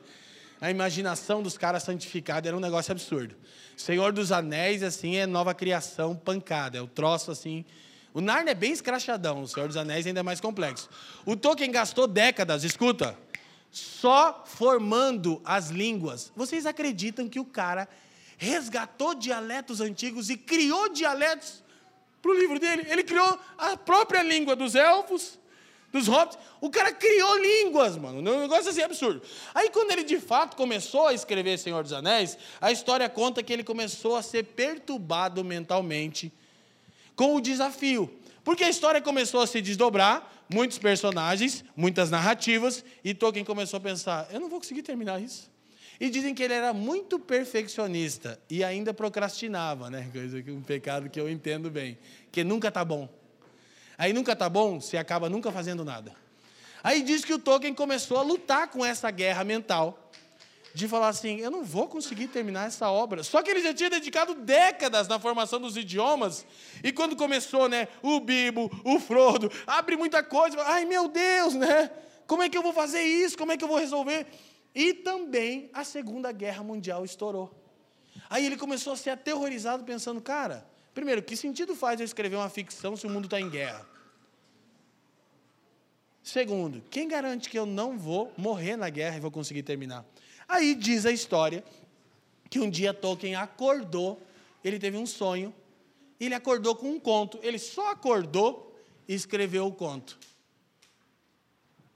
[0.60, 3.34] A imaginação dos caras santificados era um negócio absurdo.
[3.76, 7.64] Senhor dos Anéis, assim, é nova criação pancada, é o troço, assim,
[8.14, 10.88] o Narnia é bem escrachadão, o Senhor dos Anéis ainda é mais complexo.
[11.24, 13.18] O Tolkien gastou décadas, escuta,
[13.70, 16.30] só formando as línguas.
[16.36, 17.88] Vocês acreditam que o cara
[18.36, 21.62] resgatou dialetos antigos e criou dialetos
[22.20, 22.86] para o livro dele?
[22.88, 25.38] Ele criou a própria língua dos elfos,
[25.90, 26.38] dos hobbits.
[26.60, 28.18] O cara criou línguas, mano.
[28.18, 29.22] Um negócio assim absurdo.
[29.54, 33.52] Aí, quando ele de fato começou a escrever Senhor dos Anéis, a história conta que
[33.52, 36.30] ele começou a ser perturbado mentalmente
[37.16, 38.12] com o desafio.
[38.44, 43.80] Porque a história começou a se desdobrar, muitos personagens, muitas narrativas, e Tolkien começou a
[43.80, 45.50] pensar: eu não vou conseguir terminar isso.
[46.00, 50.08] E dizem que ele era muito perfeccionista e ainda procrastinava, né?
[50.12, 51.96] Coisa que um pecado que eu entendo bem,
[52.32, 53.08] que nunca está bom.
[53.96, 56.12] Aí nunca está bom, você acaba nunca fazendo nada.
[56.82, 60.01] Aí diz que o Tolkien começou a lutar com essa guerra mental
[60.75, 63.23] de falar assim: eu não vou conseguir terminar essa obra.
[63.23, 66.47] Só que ele já tinha dedicado décadas na formação dos idiomas,
[66.83, 71.91] e quando começou, né, o Bibo, o Frodo, abre muita coisa, ai meu Deus, né?
[72.27, 73.37] Como é que eu vou fazer isso?
[73.37, 74.27] Como é que eu vou resolver?
[74.75, 77.53] E também a Segunda Guerra Mundial estourou.
[78.31, 82.49] Aí ele começou a ser aterrorizado, pensando: cara, primeiro, que sentido faz eu escrever uma
[82.49, 83.87] ficção se o mundo está em guerra?
[86.23, 90.05] Segundo, quem garante que eu não vou morrer na guerra e vou conseguir terminar?
[90.53, 91.64] Aí diz a história
[92.48, 94.20] que um dia Tolkien acordou
[94.64, 95.53] ele teve um sonho,
[96.20, 97.38] ele acordou com um conto.
[97.42, 98.76] Ele só acordou
[99.09, 100.18] e escreveu o conto.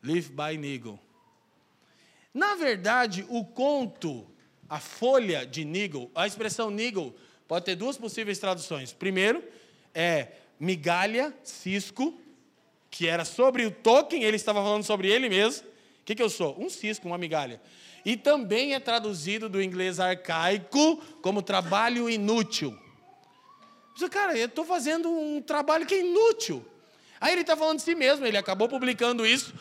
[0.02, 0.98] Live by Nigel.
[2.34, 4.26] Na verdade, o conto,
[4.68, 7.14] a folha de Nigel, a expressão Nigel
[7.46, 8.92] pode ter duas possíveis traduções.
[8.92, 9.42] Primeiro,
[9.94, 12.18] é migalha, cisco,
[12.90, 15.66] que era sobre o Tolkien, ele estava falando sobre ele mesmo.
[16.00, 16.56] O que, que eu sou?
[16.58, 17.60] Um cisco, uma migalha.
[18.06, 22.78] E também é traduzido do inglês arcaico como trabalho inútil.
[23.98, 26.64] Mas, cara, eu estou fazendo um trabalho que é inútil.
[27.20, 29.52] Aí ele está falando de si mesmo, ele acabou publicando isso.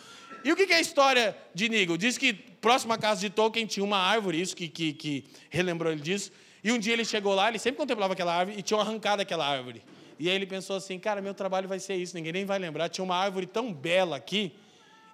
[0.43, 1.97] E o que é a história de Nigel?
[1.97, 5.91] Diz que próximo à casa de Tolkien tinha uma árvore, isso que, que, que relembrou
[5.91, 6.31] ele disso.
[6.63, 9.47] E um dia ele chegou lá, ele sempre contemplava aquela árvore e tinha arrancado aquela
[9.47, 9.81] árvore.
[10.19, 12.89] E aí ele pensou assim, cara, meu trabalho vai ser isso, ninguém nem vai lembrar.
[12.89, 14.53] Tinha uma árvore tão bela aqui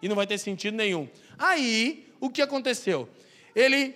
[0.02, 1.08] e não vai ter sentido nenhum.
[1.40, 3.10] Aí, o que aconteceu?
[3.54, 3.94] Ele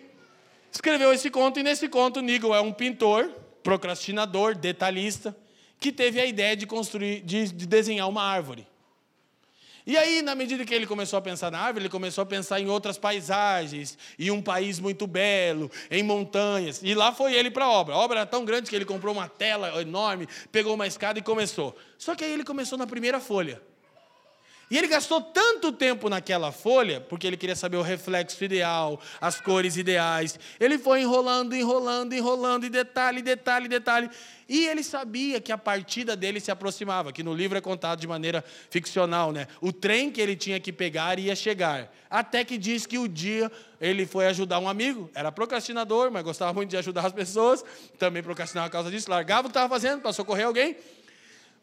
[0.72, 3.30] escreveu esse conto e nesse conto Nigel é um pintor,
[3.64, 5.34] procrastinador, detalhista,
[5.80, 8.68] que teve a ideia de construir, de, de desenhar uma árvore.
[9.88, 12.60] E aí, na medida que ele começou a pensar na árvore, ele começou a pensar
[12.60, 16.82] em outras paisagens, em um país muito belo, em montanhas.
[16.82, 17.94] E lá foi ele para a obra.
[17.94, 21.22] A obra era tão grande que ele comprou uma tela enorme, pegou uma escada e
[21.22, 21.78] começou.
[22.00, 23.62] Só que aí ele começou na primeira folha.
[24.70, 29.40] E ele gastou tanto tempo naquela folha, porque ele queria saber o reflexo ideal, as
[29.40, 30.40] cores ideais.
[30.60, 34.10] Ele foi enrolando, enrolando, enrolando, e detalhe, detalhe, detalhe.
[34.50, 38.08] E ele sabia que a partida dele se aproximava, que no livro é contado de
[38.08, 39.48] maneira ficcional, né?
[39.62, 41.92] O trem que ele tinha que pegar ia chegar.
[42.10, 46.54] Até que diz que o dia ele foi ajudar um amigo, era procrastinador, mas gostava
[46.54, 47.64] muito de ajudar as pessoas,
[48.00, 50.76] também procrastinava por causa disso, largava o que estava fazendo para socorrer alguém.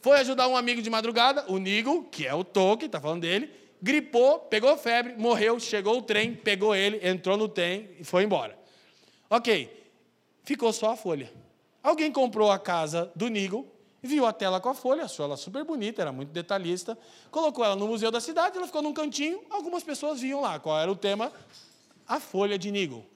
[0.02, 3.48] Foi ajudar um amigo de madrugada, o Nigo, que é o Tolkien, está falando dele,
[3.80, 8.58] gripou, pegou febre, morreu, chegou o trem, pegou ele, entrou no trem e foi embora.
[9.30, 9.90] Ok,
[10.42, 11.32] ficou só a folha.
[11.80, 13.64] Alguém comprou a casa do Nigo,
[14.02, 16.98] viu a tela com a folha, achou ela super bonita, era muito detalhista,
[17.30, 20.58] colocou ela no museu da cidade, ela ficou num cantinho, algumas pessoas viam lá.
[20.58, 21.32] Qual era o tema?
[22.08, 23.06] A folha de Nigo.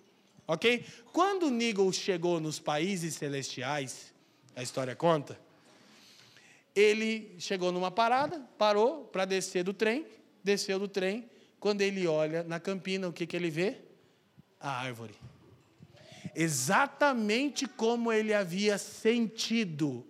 [0.46, 0.86] Ok?
[1.12, 4.14] Quando Nigo chegou nos países celestiais,
[4.54, 5.36] a história conta,
[6.76, 10.06] ele chegou numa parada, parou para descer do trem,
[10.44, 11.28] desceu do trem.
[11.58, 13.78] Quando ele olha na campina, o que, que ele vê?
[14.60, 15.14] A árvore.
[16.34, 20.06] Exatamente como ele havia sentido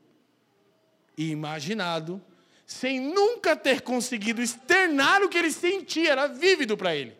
[1.16, 2.20] e imaginado,
[2.66, 7.16] sem nunca ter conseguido externar o que ele sentia, era vívido para ele.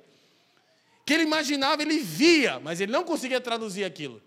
[1.07, 4.21] Que ele imaginava, ele via, mas ele não conseguia traduzir aquilo.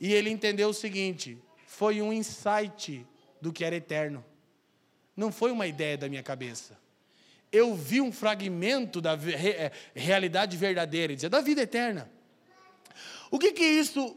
[0.00, 1.36] E ele entendeu o seguinte:
[1.66, 3.06] foi um insight
[3.40, 4.24] do que era eterno.
[5.16, 6.78] Não foi uma ideia da minha cabeça.
[7.50, 12.10] Eu vi um fragmento da é, realidade verdadeira, dizer, da vida eterna.
[13.30, 14.16] O que, que isso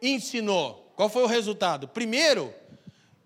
[0.00, 0.92] ensinou?
[0.94, 1.88] Qual foi o resultado?
[1.88, 2.54] Primeiro,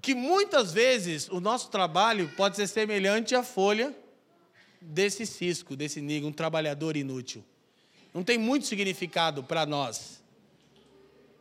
[0.01, 3.95] que muitas vezes o nosso trabalho pode ser semelhante à folha
[4.81, 7.45] desse cisco, desse nigo, um trabalhador inútil.
[8.13, 10.23] Não tem muito significado para nós,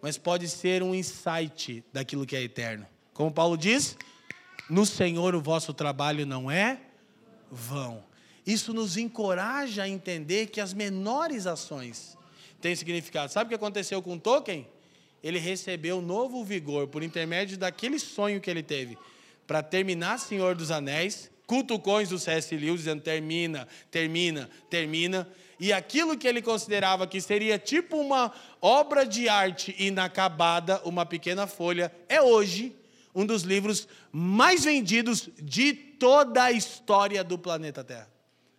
[0.01, 2.87] mas pode ser um insight daquilo que é eterno.
[3.13, 3.97] Como Paulo diz,
[4.69, 6.79] no Senhor o vosso trabalho não é
[7.51, 8.03] vão.
[8.45, 12.17] Isso nos encoraja a entender que as menores ações
[12.59, 13.31] têm significado.
[13.31, 14.67] Sabe o que aconteceu com Tolkien?
[15.23, 18.97] Ele recebeu novo vigor por intermédio daquele sonho que ele teve
[19.47, 22.55] para terminar Senhor dos Anéis, cutucões do C.S.
[22.55, 25.27] Lewis dizendo termina, termina, termina,
[25.59, 31.45] e aquilo que ele considerava que seria tipo uma obra de arte inacabada, uma pequena
[31.47, 32.75] folha, é hoje
[33.13, 38.11] um dos livros mais vendidos de toda a história do planeta Terra.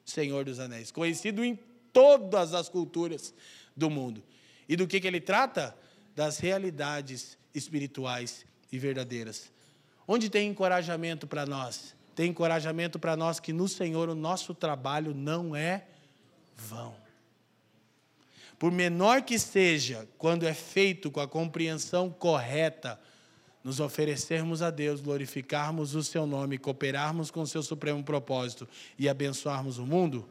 [0.04, 1.58] Senhor dos Anéis, conhecido em
[1.92, 3.34] todas as culturas
[3.74, 4.22] do mundo.
[4.68, 5.76] E do que, que ele trata?
[6.14, 9.50] Das realidades espirituais e verdadeiras.
[10.06, 11.94] Onde tem encorajamento para nós?
[12.14, 15.86] Tem encorajamento para nós que no Senhor o nosso trabalho não é
[16.56, 16.94] vão.
[18.58, 23.00] Por menor que seja, quando é feito com a compreensão correta,
[23.64, 28.68] nos oferecermos a Deus, glorificarmos o seu nome, cooperarmos com o seu supremo propósito
[28.98, 30.28] e abençoarmos o mundo,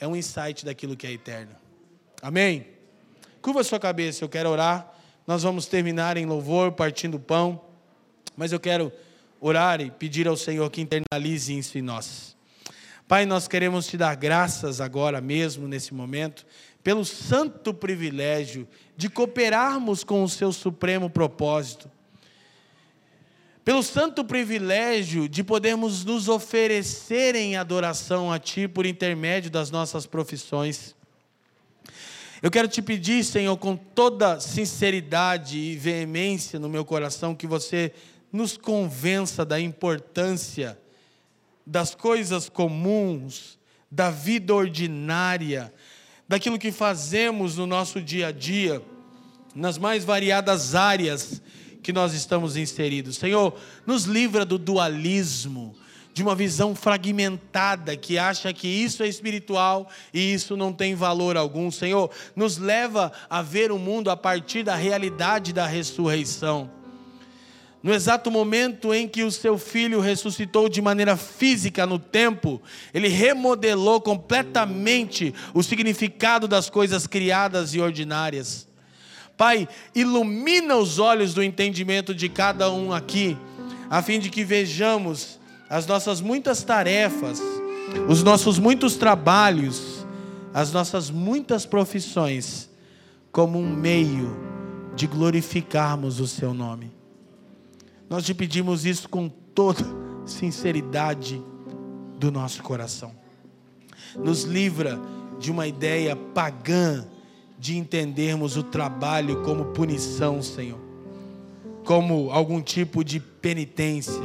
[0.00, 1.54] é um insight daquilo que é eterno.
[2.20, 2.66] Amém?
[3.40, 4.92] Curva sua cabeça, eu quero orar.
[5.24, 7.62] Nós vamos terminar em louvor, partindo o pão,
[8.36, 8.92] mas eu quero
[9.40, 12.36] orar e pedir ao Senhor que internalize isso em nós.
[13.06, 16.44] Pai, nós queremos te dar graças agora mesmo, nesse momento,
[16.82, 18.66] pelo santo privilégio
[18.96, 21.90] de cooperarmos com o seu supremo propósito
[23.64, 30.06] pelo santo privilégio de podermos nos oferecer em adoração a Ti por intermédio das nossas
[30.06, 30.96] profissões.
[32.42, 37.92] Eu quero te pedir, Senhor, com toda sinceridade e veemência no meu coração, que você
[38.32, 40.78] nos convença da importância
[41.66, 43.58] das coisas comuns,
[43.90, 45.72] da vida ordinária,
[46.26, 48.82] daquilo que fazemos no nosso dia a dia,
[49.54, 51.42] nas mais variadas áreas
[51.82, 53.16] que nós estamos inseridos.
[53.16, 53.54] Senhor,
[53.86, 55.74] nos livra do dualismo,
[56.12, 61.36] de uma visão fragmentada que acha que isso é espiritual e isso não tem valor
[61.36, 61.70] algum.
[61.70, 66.70] Senhor, nos leva a ver o mundo a partir da realidade da ressurreição.
[67.82, 72.60] No exato momento em que o seu filho ressuscitou de maneira física no tempo,
[72.92, 78.69] ele remodelou completamente o significado das coisas criadas e ordinárias.
[79.40, 83.38] Pai, ilumina os olhos do entendimento de cada um aqui,
[83.88, 85.40] a fim de que vejamos
[85.70, 87.40] as nossas muitas tarefas,
[88.06, 90.06] os nossos muitos trabalhos,
[90.52, 92.68] as nossas muitas profissões,
[93.32, 94.36] como um meio
[94.94, 96.92] de glorificarmos o Seu nome.
[98.10, 99.86] Nós te pedimos isso com toda
[100.26, 101.42] sinceridade
[102.18, 103.12] do nosso coração.
[104.16, 105.00] Nos livra
[105.38, 107.08] de uma ideia pagã
[107.60, 110.78] de entendermos o trabalho como punição, Senhor,
[111.84, 114.22] como algum tipo de penitência,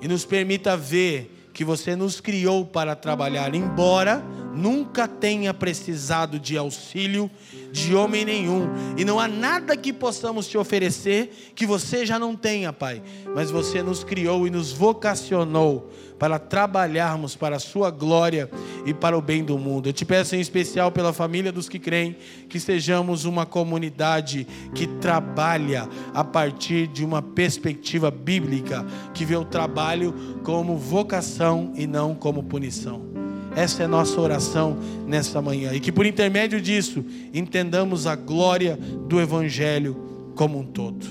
[0.00, 4.24] e nos permita ver que você nos criou para trabalhar, embora
[4.54, 7.30] nunca tenha precisado de auxílio
[7.72, 12.36] de homem nenhum, e não há nada que possamos te oferecer que você já não
[12.36, 13.02] tenha, Pai,
[13.34, 18.48] mas você nos criou e nos vocacionou para trabalharmos para a Sua glória
[18.86, 19.88] e para o bem do mundo.
[19.88, 22.16] Eu te peço em especial pela família dos que creem,
[22.48, 29.44] que sejamos uma comunidade que trabalha a partir de uma perspectiva bíblica, que vê o
[29.44, 30.14] trabalho
[30.44, 33.13] como vocação e não como punição.
[33.56, 34.76] Essa é a nossa oração
[35.06, 35.72] nesta manhã.
[35.72, 38.78] E que por intermédio disso entendamos a glória
[39.08, 39.96] do Evangelho
[40.34, 41.06] como um todo.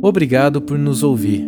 [0.00, 1.44] Obrigado por nos ouvir.